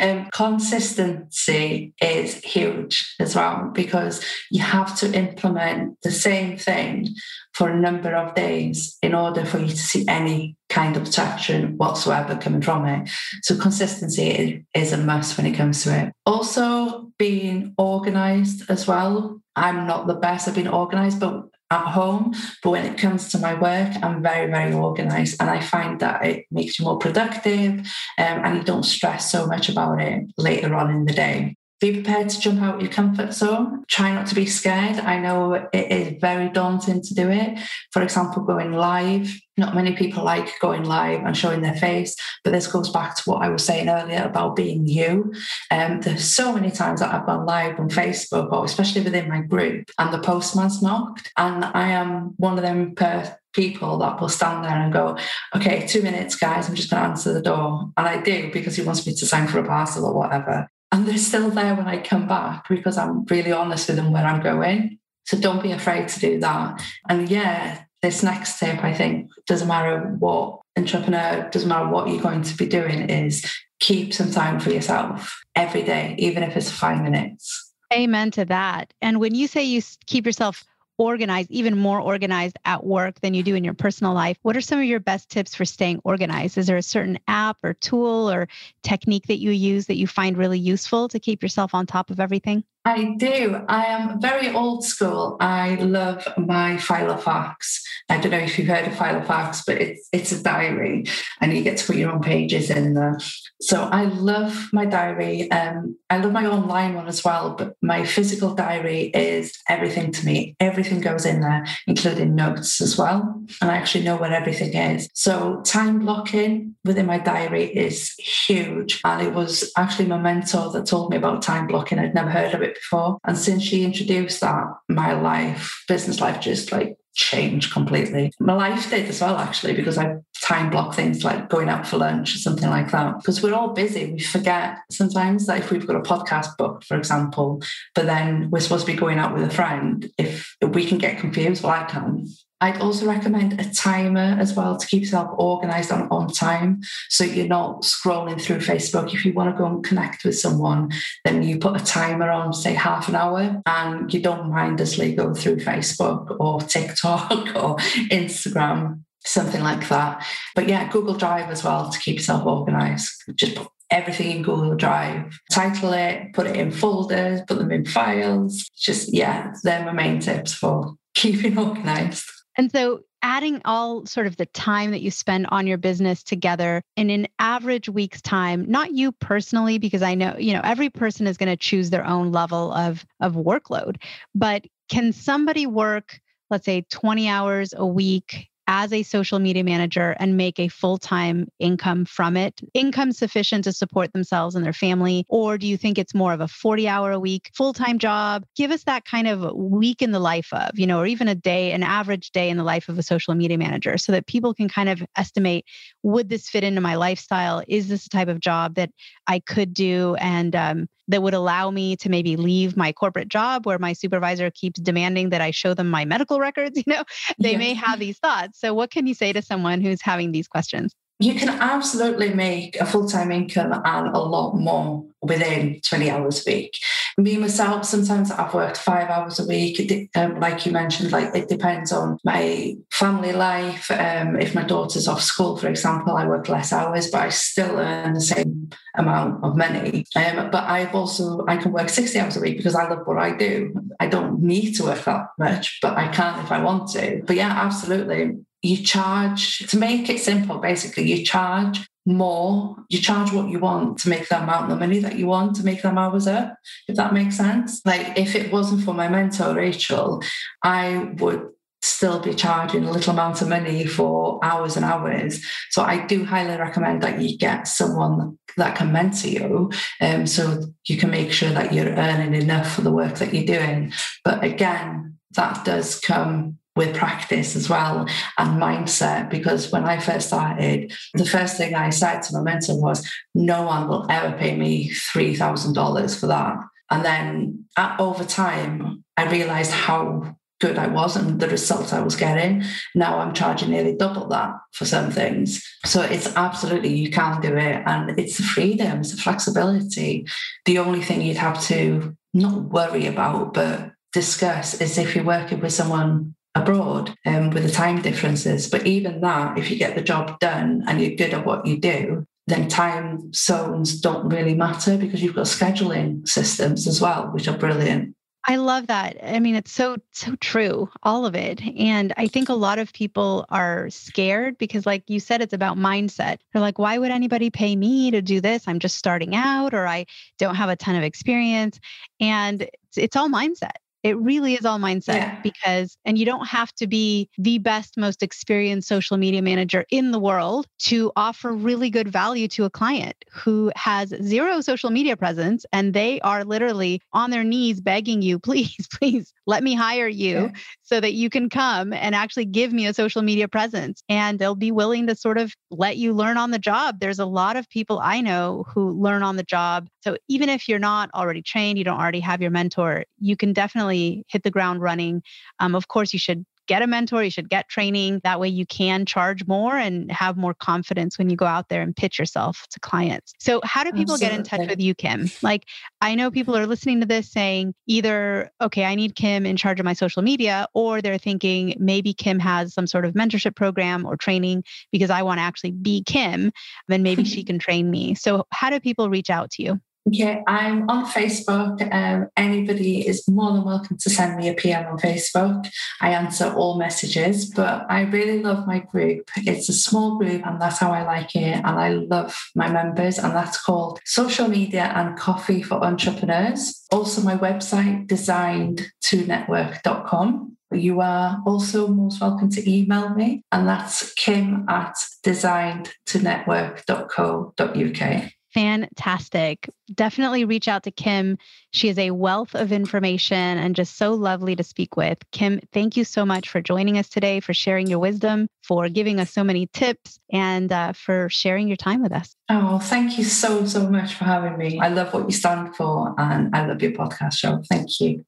um, 0.02 0.28
consistency 0.32 1.94
is 2.00 2.34
huge 2.44 3.14
as 3.18 3.34
well 3.34 3.70
because 3.72 4.22
you 4.50 4.60
have 4.60 4.96
to 4.98 5.12
implement 5.14 5.98
the 6.02 6.10
same 6.10 6.58
thing 6.58 7.08
for 7.54 7.70
a 7.70 7.80
number 7.80 8.14
of 8.14 8.34
days 8.34 8.98
in 9.02 9.14
order 9.14 9.44
for 9.44 9.58
you 9.58 9.68
to 9.68 9.76
see 9.76 10.04
any 10.06 10.54
kind 10.68 10.96
of 10.96 11.10
traction 11.10 11.78
whatsoever 11.78 12.36
coming 12.36 12.62
from 12.62 12.84
it. 12.86 13.08
So 13.42 13.56
consistency 13.56 14.64
is 14.74 14.92
a 14.92 14.98
must 14.98 15.38
when 15.38 15.46
it 15.46 15.56
comes 15.56 15.82
to 15.84 15.98
it. 15.98 16.12
Also, 16.26 17.10
being 17.18 17.74
organized 17.78 18.70
as 18.70 18.86
well. 18.86 19.40
I'm 19.54 19.86
not 19.86 20.06
the 20.06 20.14
best 20.14 20.48
at 20.48 20.54
being 20.54 20.68
organized, 20.68 21.20
but 21.20 21.44
at 21.72 21.86
home. 21.86 22.34
But 22.62 22.70
when 22.70 22.84
it 22.84 22.98
comes 22.98 23.30
to 23.30 23.38
my 23.38 23.54
work, 23.54 23.92
I'm 24.02 24.22
very, 24.22 24.50
very 24.50 24.74
organized. 24.74 25.40
And 25.40 25.48
I 25.48 25.60
find 25.60 25.98
that 26.00 26.24
it 26.24 26.46
makes 26.50 26.78
you 26.78 26.84
more 26.84 26.98
productive 26.98 27.72
um, 27.72 28.36
and 28.44 28.58
you 28.58 28.62
don't 28.62 28.84
stress 28.84 29.30
so 29.32 29.46
much 29.46 29.68
about 29.68 30.00
it 30.00 30.24
later 30.36 30.74
on 30.74 30.90
in 30.90 31.06
the 31.06 31.14
day. 31.14 31.56
Be 31.82 31.92
prepared 31.92 32.28
to 32.28 32.40
jump 32.40 32.62
out 32.62 32.80
your 32.80 32.90
comfort 32.90 33.34
zone. 33.34 33.82
Try 33.88 34.14
not 34.14 34.28
to 34.28 34.36
be 34.36 34.46
scared. 34.46 35.00
I 35.00 35.18
know 35.18 35.54
it 35.54 35.92
is 35.92 36.20
very 36.20 36.48
daunting 36.48 37.02
to 37.02 37.14
do 37.14 37.28
it. 37.28 37.58
For 37.90 38.02
example, 38.02 38.44
going 38.44 38.72
live. 38.72 39.28
Not 39.56 39.74
many 39.74 39.94
people 39.96 40.22
like 40.22 40.48
going 40.60 40.84
live 40.84 41.24
and 41.24 41.36
showing 41.36 41.60
their 41.60 41.74
face, 41.74 42.14
but 42.44 42.52
this 42.52 42.68
goes 42.68 42.88
back 42.88 43.16
to 43.16 43.22
what 43.24 43.42
I 43.42 43.48
was 43.48 43.64
saying 43.64 43.88
earlier 43.88 44.22
about 44.22 44.54
being 44.54 44.86
you. 44.86 45.34
Um, 45.72 46.00
there's 46.00 46.24
so 46.24 46.54
many 46.54 46.70
times 46.70 47.00
that 47.00 47.12
I've 47.12 47.26
gone 47.26 47.44
live 47.44 47.78
on 47.80 47.90
Facebook, 47.90 48.50
or 48.52 48.64
especially 48.64 49.02
within 49.02 49.28
my 49.28 49.40
group, 49.40 49.90
and 49.98 50.14
the 50.14 50.20
postman's 50.20 50.80
knocked, 50.82 51.32
and 51.36 51.64
I 51.64 51.88
am 51.90 52.34
one 52.38 52.56
of 52.56 52.62
them 52.62 52.94
per 52.94 53.36
people 53.52 53.98
that 53.98 54.20
will 54.20 54.30
stand 54.30 54.64
there 54.64 54.70
and 54.70 54.92
go, 54.92 55.18
okay, 55.54 55.86
two 55.86 56.00
minutes, 56.00 56.36
guys, 56.36 56.68
I'm 56.68 56.74
just 56.74 56.88
going 56.88 57.02
to 57.02 57.08
answer 57.08 57.34
the 57.34 57.42
door. 57.42 57.90
And 57.98 58.06
I 58.06 58.22
do 58.22 58.50
because 58.50 58.76
he 58.76 58.82
wants 58.82 59.06
me 59.06 59.14
to 59.14 59.26
sign 59.26 59.46
for 59.48 59.58
a 59.58 59.66
parcel 59.66 60.06
or 60.06 60.14
whatever 60.14 60.70
and 60.92 61.06
they're 61.06 61.18
still 61.18 61.50
there 61.50 61.74
when 61.74 61.88
I 61.88 62.00
come 62.00 62.28
back 62.28 62.68
because 62.68 62.98
I'm 62.98 63.24
really 63.24 63.50
honest 63.50 63.88
with 63.88 63.96
them 63.96 64.12
where 64.12 64.24
I'm 64.24 64.42
going. 64.42 64.98
So 65.24 65.38
don't 65.38 65.62
be 65.62 65.72
afraid 65.72 66.08
to 66.08 66.20
do 66.20 66.38
that. 66.40 66.82
And 67.08 67.30
yeah, 67.30 67.84
this 68.02 68.22
next 68.22 68.58
tip, 68.58 68.84
I 68.84 68.92
think, 68.92 69.30
doesn't 69.46 69.68
matter 69.68 70.00
what 70.18 70.60
entrepreneur, 70.76 71.48
doesn't 71.50 71.68
matter 71.68 71.88
what 71.88 72.08
you're 72.08 72.22
going 72.22 72.42
to 72.42 72.56
be 72.56 72.66
doing, 72.66 73.08
is 73.08 73.50
keep 73.80 74.12
some 74.12 74.30
time 74.30 74.60
for 74.60 74.70
yourself 74.70 75.42
every 75.54 75.82
day, 75.82 76.14
even 76.18 76.42
if 76.42 76.56
it's 76.56 76.70
five 76.70 77.02
minutes. 77.02 77.72
Amen 77.92 78.30
to 78.32 78.44
that. 78.46 78.92
And 79.00 79.18
when 79.18 79.34
you 79.34 79.46
say 79.46 79.62
you 79.62 79.80
keep 80.06 80.26
yourself 80.26 80.64
organized, 81.02 81.50
even 81.50 81.76
more 81.76 82.00
organized 82.00 82.56
at 82.64 82.84
work 82.84 83.20
than 83.20 83.34
you 83.34 83.42
do 83.42 83.56
in 83.56 83.64
your 83.64 83.74
personal 83.74 84.14
life. 84.14 84.36
What 84.42 84.56
are 84.56 84.60
some 84.60 84.78
of 84.78 84.84
your 84.84 85.00
best 85.00 85.28
tips 85.28 85.54
for 85.54 85.64
staying 85.64 86.00
organized? 86.04 86.56
Is 86.56 86.68
there 86.68 86.76
a 86.76 86.82
certain 86.82 87.18
app 87.26 87.56
or 87.64 87.74
tool 87.74 88.30
or 88.30 88.48
technique 88.84 89.26
that 89.26 89.38
you 89.38 89.50
use 89.50 89.86
that 89.86 89.96
you 89.96 90.06
find 90.06 90.36
really 90.38 90.60
useful 90.60 91.08
to 91.08 91.18
keep 91.18 91.42
yourself 91.42 91.74
on 91.74 91.86
top 91.86 92.10
of 92.10 92.20
everything? 92.20 92.62
I 92.84 93.14
do. 93.16 93.60
I 93.68 93.84
am 93.84 94.20
very 94.20 94.50
old 94.50 94.84
school. 94.84 95.36
I 95.40 95.74
love 95.76 96.26
my 96.36 96.76
Filofax. 96.76 97.80
I 98.08 98.18
don't 98.18 98.32
know 98.32 98.38
if 98.38 98.58
you've 98.58 98.68
heard 98.68 98.86
of 98.86 98.94
Filofax, 98.94 99.62
but 99.66 99.80
it's 99.80 100.08
it's 100.12 100.32
a 100.32 100.42
diary, 100.42 101.04
and 101.40 101.52
you 101.52 101.62
get 101.62 101.78
to 101.78 101.86
put 101.86 101.96
your 101.96 102.12
own 102.12 102.20
pages 102.20 102.70
in 102.70 102.94
there. 102.94 103.18
So 103.60 103.84
I 103.84 104.04
love 104.04 104.68
my 104.72 104.84
diary. 104.84 105.50
Um, 105.50 105.96
I 106.10 106.18
love 106.18 106.32
my 106.32 106.46
online 106.46 106.94
one 106.94 107.08
as 107.08 107.24
well, 107.24 107.54
but 107.56 107.74
my 107.80 108.04
physical 108.04 108.54
diary 108.54 109.04
is 109.14 109.56
everything 109.68 110.12
to 110.12 110.26
me. 110.26 110.56
Everything 110.60 111.00
goes 111.00 111.24
in 111.24 111.40
there, 111.40 111.66
including 111.86 112.34
notes 112.34 112.80
as 112.80 112.98
well, 112.98 113.42
and 113.60 113.70
I 113.70 113.76
actually 113.76 114.04
know 114.04 114.16
where 114.16 114.32
everything 114.32 114.74
is. 114.74 115.08
So 115.14 115.62
time 115.62 116.00
blocking 116.00 116.74
within 116.84 117.06
my 117.06 117.18
diary 117.18 117.64
is 117.64 118.12
huge, 118.46 119.00
and 119.04 119.22
it 119.22 119.32
was 119.34 119.72
actually 119.76 120.06
my 120.06 120.18
mentor 120.18 120.70
that 120.72 120.86
told 120.86 121.10
me 121.10 121.16
about 121.16 121.42
time 121.42 121.66
blocking. 121.66 121.98
I'd 121.98 122.14
never 122.14 122.30
heard 122.30 122.54
of 122.54 122.62
it 122.62 122.74
before. 122.74 123.18
And 123.24 123.38
since 123.38 123.62
she 123.62 123.84
introduced 123.84 124.40
that, 124.40 124.64
my 124.88 125.12
life, 125.12 125.84
business 125.88 126.20
life, 126.20 126.40
just 126.40 126.72
like 126.72 126.96
changed 127.14 127.72
completely. 127.72 128.32
My 128.40 128.54
life 128.54 128.90
did 128.90 129.08
as 129.08 129.20
well, 129.20 129.36
actually, 129.36 129.74
because 129.74 129.98
I 129.98 130.16
time 130.42 130.70
block 130.70 130.94
things 130.94 131.24
like 131.24 131.48
going 131.48 131.68
out 131.68 131.86
for 131.86 131.98
lunch 131.98 132.34
or 132.34 132.38
something 132.38 132.68
like 132.68 132.90
that. 132.90 133.18
Because 133.18 133.42
we're 133.42 133.54
all 133.54 133.72
busy. 133.72 134.12
We 134.12 134.18
forget 134.18 134.78
sometimes 134.90 135.46
that 135.46 135.58
if 135.58 135.70
we've 135.70 135.86
got 135.86 135.96
a 135.96 136.00
podcast 136.00 136.56
booked, 136.58 136.84
for 136.84 136.96
example, 136.96 137.62
but 137.94 138.06
then 138.06 138.50
we're 138.50 138.60
supposed 138.60 138.86
to 138.86 138.92
be 138.92 138.98
going 138.98 139.18
out 139.18 139.34
with 139.34 139.44
a 139.44 139.50
friend, 139.50 140.10
if 140.18 140.56
we 140.60 140.84
can 140.84 140.98
get 140.98 141.18
confused, 141.18 141.62
well, 141.62 141.72
I 141.72 141.84
can. 141.84 142.26
I'd 142.62 142.80
also 142.80 143.06
recommend 143.06 143.60
a 143.60 143.68
timer 143.74 144.36
as 144.38 144.54
well 144.54 144.76
to 144.76 144.86
keep 144.86 145.02
yourself 145.02 145.34
organized 145.36 145.90
on, 145.90 146.06
on 146.12 146.28
time. 146.28 146.80
So 147.08 147.24
you're 147.24 147.48
not 147.48 147.82
scrolling 147.82 148.40
through 148.40 148.58
Facebook. 148.58 149.12
If 149.12 149.24
you 149.24 149.32
want 149.32 149.52
to 149.52 149.58
go 149.58 149.66
and 149.66 149.82
connect 149.82 150.24
with 150.24 150.38
someone, 150.38 150.92
then 151.24 151.42
you 151.42 151.58
put 151.58 151.80
a 151.80 151.84
timer 151.84 152.30
on, 152.30 152.52
say 152.52 152.74
half 152.74 153.08
an 153.08 153.16
hour, 153.16 153.60
and 153.66 154.14
you 154.14 154.22
don't 154.22 154.48
mindlessly 154.48 155.12
go 155.12 155.34
through 155.34 155.56
Facebook 155.56 156.36
or 156.38 156.60
TikTok 156.60 157.32
or 157.56 157.78
Instagram, 158.12 159.00
something 159.24 159.64
like 159.64 159.88
that. 159.88 160.24
But 160.54 160.68
yeah, 160.68 160.88
Google 160.88 161.14
Drive 161.14 161.50
as 161.50 161.64
well 161.64 161.90
to 161.90 161.98
keep 161.98 162.18
yourself 162.18 162.46
organized. 162.46 163.10
Just 163.34 163.56
put 163.56 163.68
everything 163.90 164.30
in 164.36 164.42
Google 164.44 164.76
Drive, 164.76 165.36
title 165.50 165.94
it, 165.94 166.32
put 166.32 166.46
it 166.46 166.54
in 166.54 166.70
folders, 166.70 167.40
put 167.48 167.58
them 167.58 167.72
in 167.72 167.86
files. 167.86 168.70
Just, 168.78 169.12
yeah, 169.12 169.52
they're 169.64 169.84
my 169.84 169.92
main 169.92 170.20
tips 170.20 170.54
for 170.54 170.94
keeping 171.14 171.58
organized. 171.58 172.28
And 172.56 172.70
so 172.70 173.00
adding 173.22 173.60
all 173.64 174.04
sort 174.04 174.26
of 174.26 174.36
the 174.36 174.46
time 174.46 174.90
that 174.90 175.00
you 175.00 175.10
spend 175.10 175.46
on 175.50 175.66
your 175.66 175.78
business 175.78 176.22
together 176.22 176.82
in 176.96 177.08
an 177.10 177.28
average 177.38 177.88
week's 177.88 178.20
time, 178.20 178.64
not 178.68 178.92
you 178.92 179.12
personally, 179.12 179.78
because 179.78 180.02
I 180.02 180.14
know, 180.14 180.36
you 180.38 180.52
know, 180.52 180.60
every 180.64 180.90
person 180.90 181.26
is 181.26 181.36
going 181.36 181.48
to 181.48 181.56
choose 181.56 181.90
their 181.90 182.04
own 182.04 182.32
level 182.32 182.72
of, 182.72 183.04
of 183.20 183.34
workload, 183.34 183.96
but 184.34 184.64
can 184.88 185.12
somebody 185.12 185.66
work, 185.66 186.20
let's 186.50 186.64
say 186.64 186.84
20 186.90 187.28
hours 187.28 187.72
a 187.76 187.86
week 187.86 188.48
as 188.66 188.92
a 188.92 189.02
social 189.02 189.38
media 189.38 189.64
manager 189.64 190.16
and 190.18 190.36
make 190.36 190.58
a 190.58 190.68
full 190.68 190.98
time 190.98 191.48
income 191.58 192.04
from 192.04 192.36
it? 192.36 192.60
Income 192.74 193.12
sufficient 193.12 193.64
to 193.64 193.72
support 193.72 194.12
themselves 194.12 194.54
and 194.54 194.64
their 194.64 194.72
family? 194.72 195.24
Or 195.28 195.58
do 195.58 195.66
you 195.66 195.76
think 195.76 195.98
it's 195.98 196.14
more 196.14 196.32
of 196.32 196.40
a 196.40 196.48
40 196.48 196.88
hour 196.88 197.12
a 197.12 197.20
week 197.20 197.50
full 197.54 197.72
time 197.72 197.98
job? 197.98 198.44
Give 198.56 198.70
us 198.70 198.84
that 198.84 199.04
kind 199.04 199.28
of 199.28 199.54
week 199.54 200.02
in 200.02 200.12
the 200.12 200.20
life 200.20 200.52
of, 200.52 200.78
you 200.78 200.86
know, 200.86 201.00
or 201.00 201.06
even 201.06 201.28
a 201.28 201.34
day, 201.34 201.72
an 201.72 201.82
average 201.82 202.30
day 202.30 202.48
in 202.48 202.56
the 202.56 202.64
life 202.64 202.88
of 202.88 202.98
a 202.98 203.02
social 203.02 203.34
media 203.34 203.58
manager 203.58 203.98
so 203.98 204.12
that 204.12 204.26
people 204.26 204.54
can 204.54 204.68
kind 204.68 204.88
of 204.88 205.02
estimate 205.16 205.64
would 206.02 206.28
this 206.28 206.48
fit 206.48 206.64
into 206.64 206.80
my 206.80 206.94
lifestyle? 206.94 207.62
Is 207.68 207.88
this 207.88 208.06
a 208.06 208.08
type 208.08 208.28
of 208.28 208.40
job 208.40 208.74
that 208.74 208.90
I 209.26 209.40
could 209.40 209.72
do? 209.72 210.16
And, 210.18 210.54
um, 210.56 210.88
that 211.08 211.22
would 211.22 211.34
allow 211.34 211.70
me 211.70 211.96
to 211.96 212.08
maybe 212.08 212.36
leave 212.36 212.76
my 212.76 212.92
corporate 212.92 213.28
job 213.28 213.66
where 213.66 213.78
my 213.78 213.92
supervisor 213.92 214.50
keeps 214.50 214.80
demanding 214.80 215.30
that 215.30 215.40
I 215.40 215.50
show 215.50 215.74
them 215.74 215.90
my 215.90 216.04
medical 216.04 216.40
records. 216.40 216.80
You 216.86 216.94
know, 216.94 217.04
they 217.38 217.56
may 217.56 217.74
have 217.74 217.98
these 217.98 218.18
thoughts. 218.18 218.58
So, 218.58 218.74
what 218.74 218.90
can 218.90 219.06
you 219.06 219.14
say 219.14 219.32
to 219.32 219.42
someone 219.42 219.80
who's 219.80 220.00
having 220.02 220.32
these 220.32 220.48
questions? 220.48 220.94
You 221.18 221.34
can 221.34 221.50
absolutely 221.50 222.34
make 222.34 222.76
a 222.76 222.86
full 222.86 223.08
time 223.08 223.30
income 223.30 223.72
and 223.72 224.08
a 224.08 224.18
lot 224.18 224.54
more 224.54 225.04
within 225.22 225.80
20 225.80 226.10
hours 226.10 226.44
a 226.44 226.50
week. 226.50 226.78
Me 227.16 227.36
myself, 227.36 227.84
sometimes 227.84 228.30
I've 228.30 228.52
worked 228.52 228.76
five 228.76 229.08
hours 229.08 229.38
a 229.38 229.46
week. 229.46 230.10
Um, 230.16 230.40
like 230.40 230.66
you 230.66 230.72
mentioned, 230.72 231.12
like 231.12 231.34
it 231.34 231.48
depends 231.48 231.92
on 231.92 232.18
my 232.24 232.74
family 232.90 233.32
life. 233.32 233.90
Um, 233.90 234.36
if 234.36 234.54
my 234.54 234.64
daughter's 234.64 235.06
off 235.06 235.22
school, 235.22 235.56
for 235.56 235.68
example, 235.68 236.16
I 236.16 236.26
work 236.26 236.48
less 236.48 236.72
hours, 236.72 237.10
but 237.10 237.20
I 237.20 237.28
still 237.28 237.78
earn 237.78 238.14
the 238.14 238.20
same 238.20 238.70
amount 238.96 239.44
of 239.44 239.56
money. 239.56 240.04
Um, 240.16 240.50
but 240.50 240.64
I've 240.64 240.94
also 240.94 241.44
I 241.46 241.56
can 241.56 241.72
work 241.72 241.88
60 241.88 242.18
hours 242.18 242.36
a 242.36 242.40
week 242.40 242.56
because 242.56 242.74
I 242.74 242.88
love 242.88 243.06
what 243.06 243.18
I 243.18 243.36
do. 243.36 243.74
I 244.00 244.08
don't 244.08 244.42
need 244.42 244.72
to 244.74 244.84
work 244.84 245.04
that 245.04 245.28
much, 245.38 245.78
but 245.80 245.96
I 245.96 246.08
can 246.08 246.40
if 246.44 246.50
I 246.50 246.62
want 246.62 246.90
to. 246.92 247.22
But 247.24 247.36
yeah, 247.36 247.50
absolutely 247.50 248.38
you 248.62 248.76
charge 248.76 249.58
to 249.66 249.76
make 249.76 250.08
it 250.08 250.20
simple 250.20 250.58
basically 250.58 251.10
you 251.10 251.24
charge 251.24 251.86
more 252.06 252.76
you 252.88 252.98
charge 252.98 253.32
what 253.32 253.48
you 253.48 253.58
want 253.58 253.98
to 253.98 254.08
make 254.08 254.28
the 254.28 254.42
amount 254.42 254.70
of 254.70 254.78
money 254.78 254.98
that 254.98 255.16
you 255.16 255.26
want 255.26 255.54
to 255.54 255.64
make 255.64 255.82
them 255.82 255.98
hours 255.98 256.26
up 256.26 256.56
if 256.88 256.96
that 256.96 257.12
makes 257.12 257.36
sense. 257.36 257.80
Like 257.84 258.18
if 258.18 258.34
it 258.34 258.52
wasn't 258.52 258.84
for 258.84 258.94
my 258.94 259.08
mentor 259.08 259.54
rachel 259.54 260.22
i 260.62 261.12
would 261.18 261.48
still 261.80 262.20
be 262.20 262.32
charging 262.32 262.84
a 262.84 262.92
little 262.92 263.12
amount 263.12 263.42
of 263.42 263.48
money 263.48 263.84
for 263.84 264.38
hours 264.44 264.76
and 264.76 264.84
hours. 264.84 265.44
So 265.70 265.82
i 265.82 266.04
do 266.06 266.24
highly 266.24 266.56
recommend 266.56 267.02
that 267.02 267.20
you 267.20 267.36
get 267.38 267.68
someone 267.68 268.38
that 268.56 268.76
can 268.76 268.92
mentor 268.92 269.28
you 269.28 269.72
um, 270.00 270.26
so 270.26 270.62
you 270.86 270.96
can 270.96 271.10
make 271.10 271.32
sure 271.32 271.50
that 271.50 271.72
you're 271.72 271.94
earning 271.94 272.34
enough 272.34 272.74
for 272.74 272.82
the 272.82 272.92
work 272.92 273.16
that 273.16 273.32
you're 273.32 273.44
doing. 273.44 273.92
But 274.24 274.42
again 274.42 275.18
that 275.34 275.64
does 275.64 275.98
come 276.00 276.58
with 276.74 276.94
practice 276.96 277.54
as 277.54 277.68
well 277.68 278.06
and 278.38 278.62
mindset. 278.62 279.30
Because 279.30 279.70
when 279.70 279.84
I 279.84 279.98
first 279.98 280.28
started, 280.28 280.92
the 281.14 281.26
first 281.26 281.56
thing 281.56 281.74
I 281.74 281.90
said 281.90 282.20
to 282.22 282.34
my 282.34 282.42
mentor 282.42 282.80
was, 282.80 283.08
No 283.34 283.62
one 283.62 283.88
will 283.88 284.06
ever 284.10 284.36
pay 284.36 284.56
me 284.56 284.90
$3,000 284.90 286.18
for 286.18 286.26
that. 286.28 286.56
And 286.90 287.04
then 287.04 287.64
at, 287.76 287.98
over 287.98 288.24
time, 288.24 289.04
I 289.16 289.30
realized 289.30 289.70
how 289.70 290.36
good 290.60 290.78
I 290.78 290.86
was 290.86 291.16
and 291.16 291.40
the 291.40 291.48
results 291.48 291.92
I 291.92 292.00
was 292.00 292.14
getting. 292.14 292.62
Now 292.94 293.18
I'm 293.18 293.34
charging 293.34 293.70
nearly 293.70 293.96
double 293.96 294.28
that 294.28 294.54
for 294.72 294.84
some 294.84 295.10
things. 295.10 295.60
So 295.84 296.02
it's 296.02 296.34
absolutely, 296.36 296.94
you 296.94 297.10
can 297.10 297.40
do 297.40 297.56
it. 297.56 297.82
And 297.84 298.18
it's 298.18 298.36
the 298.36 298.44
freedom, 298.44 299.00
it's 299.00 299.10
the 299.10 299.16
flexibility. 299.20 300.26
The 300.64 300.78
only 300.78 301.02
thing 301.02 301.22
you'd 301.22 301.36
have 301.38 301.60
to 301.64 302.16
not 302.32 302.62
worry 302.70 303.06
about, 303.06 303.54
but 303.54 303.90
discuss 304.12 304.80
is 304.80 304.98
if 304.98 305.16
you're 305.16 305.24
working 305.24 305.60
with 305.60 305.72
someone 305.72 306.34
abroad 306.54 307.14
um, 307.26 307.50
with 307.50 307.62
the 307.62 307.70
time 307.70 308.02
differences. 308.02 308.68
But 308.68 308.86
even 308.86 309.20
that, 309.20 309.58
if 309.58 309.70
you 309.70 309.76
get 309.76 309.94
the 309.94 310.02
job 310.02 310.38
done 310.40 310.84
and 310.86 311.00
you're 311.00 311.16
good 311.16 311.34
at 311.34 311.46
what 311.46 311.66
you 311.66 311.78
do, 311.78 312.26
then 312.46 312.68
time 312.68 313.32
zones 313.32 314.00
don't 314.00 314.28
really 314.28 314.54
matter 314.54 314.96
because 314.96 315.22
you've 315.22 315.34
got 315.34 315.46
scheduling 315.46 316.26
systems 316.28 316.86
as 316.86 317.00
well, 317.00 317.26
which 317.28 317.48
are 317.48 317.56
brilliant. 317.56 318.14
I 318.48 318.56
love 318.56 318.88
that. 318.88 319.16
I 319.22 319.38
mean, 319.38 319.54
it's 319.54 319.70
so, 319.70 319.98
so 320.10 320.34
true, 320.40 320.90
all 321.04 321.24
of 321.26 321.36
it. 321.36 321.62
And 321.78 322.12
I 322.16 322.26
think 322.26 322.48
a 322.48 322.54
lot 322.54 322.80
of 322.80 322.92
people 322.92 323.46
are 323.50 323.88
scared 323.88 324.58
because, 324.58 324.84
like 324.84 325.08
you 325.08 325.20
said, 325.20 325.40
it's 325.40 325.52
about 325.52 325.76
mindset. 325.76 326.38
They're 326.52 326.60
like, 326.60 326.78
why 326.78 326.98
would 326.98 327.12
anybody 327.12 327.50
pay 327.50 327.76
me 327.76 328.10
to 328.10 328.20
do 328.20 328.40
this? 328.40 328.66
I'm 328.66 328.80
just 328.80 328.96
starting 328.96 329.36
out 329.36 329.74
or 329.74 329.86
I 329.86 330.06
don't 330.38 330.56
have 330.56 330.70
a 330.70 330.76
ton 330.76 330.96
of 330.96 331.04
experience. 331.04 331.78
And 332.18 332.62
it's, 332.62 332.98
it's 332.98 333.16
all 333.16 333.28
mindset. 333.28 333.76
It 334.02 334.18
really 334.18 334.54
is 334.54 334.64
all 334.64 334.78
mindset 334.78 335.16
yeah. 335.16 335.40
because, 335.42 335.96
and 336.04 336.18
you 336.18 336.24
don't 336.24 336.46
have 336.46 336.72
to 336.74 336.86
be 336.86 337.28
the 337.38 337.58
best, 337.58 337.96
most 337.96 338.22
experienced 338.22 338.88
social 338.88 339.16
media 339.16 339.42
manager 339.42 339.84
in 339.90 340.10
the 340.10 340.18
world 340.18 340.66
to 340.80 341.12
offer 341.16 341.52
really 341.52 341.90
good 341.90 342.08
value 342.08 342.48
to 342.48 342.64
a 342.64 342.70
client 342.70 343.16
who 343.30 343.70
has 343.76 344.12
zero 344.22 344.60
social 344.60 344.90
media 344.90 345.16
presence 345.16 345.64
and 345.72 345.94
they 345.94 346.20
are 346.20 346.44
literally 346.44 347.00
on 347.12 347.30
their 347.30 347.44
knees 347.44 347.80
begging 347.80 348.22
you, 348.22 348.38
please, 348.40 348.88
please 348.92 349.32
let 349.46 349.62
me 349.62 349.74
hire 349.74 350.08
you 350.08 350.34
yeah. 350.34 350.50
so 350.82 351.00
that 351.00 351.14
you 351.14 351.28
can 351.28 351.48
come 351.48 351.92
and 351.92 352.14
actually 352.14 352.44
give 352.44 352.72
me 352.72 352.86
a 352.86 352.94
social 352.94 353.22
media 353.22 353.48
presence. 353.48 354.02
And 354.08 354.38
they'll 354.38 354.54
be 354.54 354.70
willing 354.70 355.06
to 355.08 355.16
sort 355.16 355.38
of 355.38 355.54
let 355.70 355.96
you 355.96 356.12
learn 356.12 356.36
on 356.36 356.50
the 356.50 356.58
job. 356.58 357.00
There's 357.00 357.18
a 357.18 357.26
lot 357.26 357.56
of 357.56 357.68
people 357.68 358.00
I 358.02 358.20
know 358.20 358.64
who 358.72 358.90
learn 358.90 359.22
on 359.22 359.36
the 359.36 359.42
job. 359.42 359.88
So 360.02 360.16
even 360.28 360.48
if 360.48 360.68
you're 360.68 360.78
not 360.78 361.10
already 361.14 361.42
trained, 361.42 361.78
you 361.78 361.84
don't 361.84 361.98
already 361.98 362.20
have 362.20 362.40
your 362.40 362.50
mentor, 362.50 363.04
you 363.18 363.36
can 363.36 363.52
definitely 363.52 364.24
hit 364.28 364.42
the 364.42 364.50
ground 364.50 364.80
running. 364.80 365.22
Um, 365.58 365.74
of 365.74 365.88
course, 365.88 366.12
you 366.12 366.18
should 366.18 366.44
get 366.72 366.80
a 366.80 366.86
mentor, 366.86 367.22
you 367.22 367.30
should 367.30 367.50
get 367.50 367.68
training. 367.68 368.22
That 368.24 368.40
way 368.40 368.48
you 368.48 368.64
can 368.64 369.04
charge 369.04 369.46
more 369.46 369.76
and 369.76 370.10
have 370.10 370.38
more 370.38 370.54
confidence 370.54 371.18
when 371.18 371.28
you 371.28 371.36
go 371.36 371.44
out 371.44 371.68
there 371.68 371.82
and 371.82 371.94
pitch 371.94 372.18
yourself 372.18 372.66
to 372.70 372.80
clients. 372.80 373.34
So, 373.38 373.60
how 373.62 373.84
do 373.84 373.92
people 373.92 374.14
Absolutely. 374.14 374.26
get 374.26 374.38
in 374.38 374.42
touch 374.44 374.70
with 374.70 374.80
you, 374.80 374.94
Kim? 374.94 375.30
Like, 375.42 375.66
I 376.00 376.14
know 376.14 376.30
people 376.30 376.56
are 376.56 376.66
listening 376.66 377.00
to 377.00 377.06
this 377.06 377.30
saying 377.30 377.74
either, 377.86 378.50
okay, 378.62 378.84
I 378.86 378.94
need 378.94 379.14
Kim 379.16 379.44
in 379.44 379.58
charge 379.58 379.80
of 379.80 379.84
my 379.84 379.92
social 379.92 380.22
media, 380.22 380.66
or 380.72 381.02
they're 381.02 381.18
thinking 381.18 381.76
maybe 381.78 382.14
Kim 382.14 382.38
has 382.38 382.72
some 382.72 382.86
sort 382.86 383.04
of 383.04 383.12
mentorship 383.12 383.54
program 383.54 384.06
or 384.06 384.16
training 384.16 384.64
because 384.90 385.10
I 385.10 385.24
want 385.24 385.40
to 385.40 385.42
actually 385.42 385.72
be 385.72 386.02
Kim, 386.02 386.52
then 386.88 387.02
maybe 387.02 387.24
she 387.24 387.44
can 387.48 387.58
train 387.58 387.90
me. 387.90 388.14
So, 388.14 388.46
how 388.50 388.70
do 388.70 388.80
people 388.80 389.10
reach 389.10 389.28
out 389.28 389.50
to 389.52 389.62
you? 389.62 389.80
Yeah, 390.04 390.42
I'm 390.48 390.90
on 390.90 391.06
Facebook. 391.06 391.80
Um, 391.94 392.28
anybody 392.36 393.06
is 393.06 393.28
more 393.28 393.52
than 393.52 393.62
welcome 393.62 393.96
to 393.98 394.10
send 394.10 394.36
me 394.36 394.48
a 394.48 394.54
PM 394.54 394.84
on 394.86 394.98
Facebook. 394.98 395.70
I 396.00 396.10
answer 396.10 396.52
all 396.52 396.76
messages, 396.76 397.48
but 397.48 397.86
I 397.88 398.02
really 398.02 398.42
love 398.42 398.66
my 398.66 398.80
group. 398.80 399.30
It's 399.36 399.68
a 399.68 399.72
small 399.72 400.18
group, 400.18 400.44
and 400.44 400.60
that's 400.60 400.78
how 400.78 400.90
I 400.90 401.04
like 401.04 401.36
it. 401.36 401.54
And 401.54 401.66
I 401.66 401.90
love 401.90 402.36
my 402.56 402.68
members, 402.68 403.18
and 403.18 403.32
that's 403.32 403.62
called 403.62 404.00
Social 404.04 404.48
Media 404.48 404.92
and 404.96 405.16
Coffee 405.16 405.62
for 405.62 405.76
Entrepreneurs. 405.84 406.84
Also, 406.90 407.22
my 407.22 407.36
website, 407.36 408.08
designed 408.08 408.88
to 409.02 409.24
network.com. 409.24 410.56
You 410.72 411.00
are 411.00 411.40
also 411.46 411.86
most 411.86 412.20
welcome 412.20 412.50
to 412.50 412.68
email 412.68 413.10
me, 413.10 413.44
and 413.52 413.68
that's 413.68 414.12
kim 414.14 414.68
at 414.68 414.96
designed 415.22 415.92
to 416.06 416.18
network.co.uk. 416.18 418.32
Fantastic. 418.54 419.68
Definitely 419.94 420.44
reach 420.44 420.68
out 420.68 420.82
to 420.84 420.90
Kim. 420.90 421.38
She 421.70 421.88
is 421.88 421.98
a 421.98 422.10
wealth 422.10 422.54
of 422.54 422.72
information 422.72 423.36
and 423.36 423.74
just 423.74 423.96
so 423.96 424.12
lovely 424.12 424.54
to 424.56 424.62
speak 424.62 424.96
with. 424.96 425.18
Kim, 425.32 425.60
thank 425.72 425.96
you 425.96 426.04
so 426.04 426.26
much 426.26 426.48
for 426.48 426.60
joining 426.60 426.98
us 426.98 427.08
today, 427.08 427.40
for 427.40 427.54
sharing 427.54 427.86
your 427.86 427.98
wisdom, 427.98 428.48
for 428.62 428.88
giving 428.88 429.20
us 429.20 429.32
so 429.32 429.42
many 429.42 429.68
tips, 429.68 430.18
and 430.30 430.70
uh, 430.70 430.92
for 430.92 431.28
sharing 431.30 431.68
your 431.68 431.76
time 431.76 432.02
with 432.02 432.12
us. 432.12 432.34
Oh, 432.48 432.78
thank 432.78 433.16
you 433.18 433.24
so, 433.24 433.64
so 433.64 433.88
much 433.88 434.14
for 434.14 434.24
having 434.24 434.58
me. 434.58 434.78
I 434.80 434.88
love 434.88 435.14
what 435.14 435.24
you 435.24 435.32
stand 435.32 435.74
for 435.74 436.14
and 436.18 436.54
I 436.54 436.66
love 436.66 436.82
your 436.82 436.92
podcast 436.92 437.34
show. 437.34 437.62
Thank 437.68 438.00
you. 438.00 438.24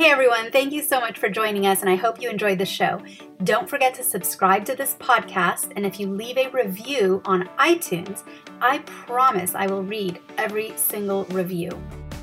Hey 0.00 0.08
everyone, 0.10 0.50
thank 0.50 0.72
you 0.72 0.80
so 0.80 0.98
much 0.98 1.18
for 1.18 1.28
joining 1.28 1.66
us, 1.66 1.82
and 1.82 1.90
I 1.90 1.94
hope 1.94 2.22
you 2.22 2.30
enjoyed 2.30 2.56
the 2.56 2.64
show. 2.64 3.02
Don't 3.44 3.68
forget 3.68 3.92
to 3.96 4.02
subscribe 4.02 4.64
to 4.64 4.74
this 4.74 4.94
podcast, 4.94 5.74
and 5.76 5.84
if 5.84 6.00
you 6.00 6.08
leave 6.08 6.38
a 6.38 6.48
review 6.48 7.20
on 7.26 7.50
iTunes, 7.58 8.22
I 8.62 8.78
promise 8.78 9.54
I 9.54 9.66
will 9.66 9.82
read 9.82 10.18
every 10.38 10.74
single 10.78 11.26
review. 11.26 11.68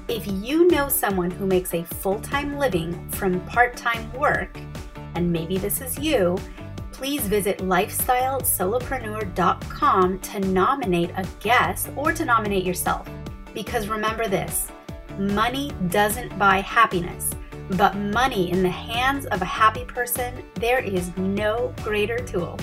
If 0.07 0.25
you 0.25 0.67
know 0.69 0.89
someone 0.89 1.29
who 1.29 1.45
makes 1.45 1.75
a 1.75 1.83
full 1.83 2.19
time 2.19 2.57
living 2.57 3.11
from 3.11 3.41
part 3.41 3.77
time 3.77 4.11
work, 4.13 4.57
and 5.13 5.31
maybe 5.31 5.59
this 5.59 5.79
is 5.79 5.99
you, 5.99 6.35
please 6.91 7.27
visit 7.27 7.59
lifestylesolopreneur.com 7.59 10.19
to 10.19 10.39
nominate 10.39 11.11
a 11.15 11.27
guest 11.41 11.89
or 11.95 12.11
to 12.11 12.25
nominate 12.25 12.65
yourself. 12.65 13.07
Because 13.53 13.87
remember 13.87 14.27
this 14.27 14.71
money 15.19 15.71
doesn't 15.89 16.35
buy 16.39 16.61
happiness 16.61 17.35
but 17.71 17.95
money 17.95 18.51
in 18.51 18.63
the 18.63 18.69
hands 18.69 19.25
of 19.27 19.41
a 19.41 19.45
happy 19.45 19.83
person, 19.83 20.43
there 20.55 20.79
is 20.79 21.15
no 21.17 21.73
greater 21.83 22.17
tool. 22.19 22.57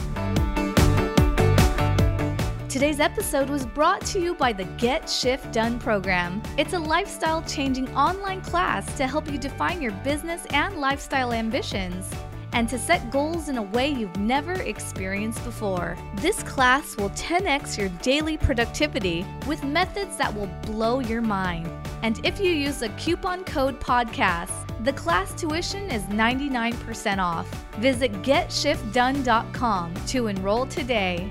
Today's 2.69 2.99
episode 2.99 3.49
was 3.49 3.67
brought 3.67 4.05
to 4.07 4.19
you 4.19 4.35
by 4.35 4.53
the 4.53 4.64
Get 4.79 5.09
Shift 5.09 5.53
Done 5.53 5.79
program. 5.79 6.43
It's 6.59 6.73
a 6.73 6.79
lifestyle 6.79 7.43
changing 7.43 7.95
online 7.95 8.40
class 8.40 8.97
to 8.97 9.07
help 9.07 9.31
you 9.31 9.38
define 9.38 9.81
your 9.81 9.93
business 10.03 10.45
and 10.51 10.79
lifestyle 10.79 11.33
ambitions 11.33 12.11
and 12.53 12.69
to 12.69 12.79
set 12.79 13.11
goals 13.11 13.49
in 13.49 13.59
a 13.59 13.62
way 13.62 13.88
you've 13.88 14.17
never 14.17 14.55
experienced 14.55 15.45
before. 15.45 15.97
This 16.17 16.43
class 16.43 16.97
will 16.97 17.11
10x 17.11 17.77
your 17.77 17.90
daily 18.01 18.37
productivity 18.37 19.27
with 19.47 19.62
methods 19.62 20.17
that 20.17 20.35
will 20.35 20.49
blow 20.62 21.01
your 21.01 21.21
mind. 21.21 21.69
And 22.05 22.21
if 22.23 22.38
you 22.38 22.51
use 22.51 22.81
the 22.81 22.90
coupon 22.90 23.45
code 23.45 23.81
podcast, 23.81 24.85
the 24.85 24.93
class 24.93 25.33
tuition 25.40 25.90
is 25.90 26.03
99% 26.03 27.19
off. 27.19 27.49
Visit 27.77 28.12
GetShiftDone.com 28.21 29.95
to 30.09 30.27
enroll 30.27 30.67
today. 30.67 31.31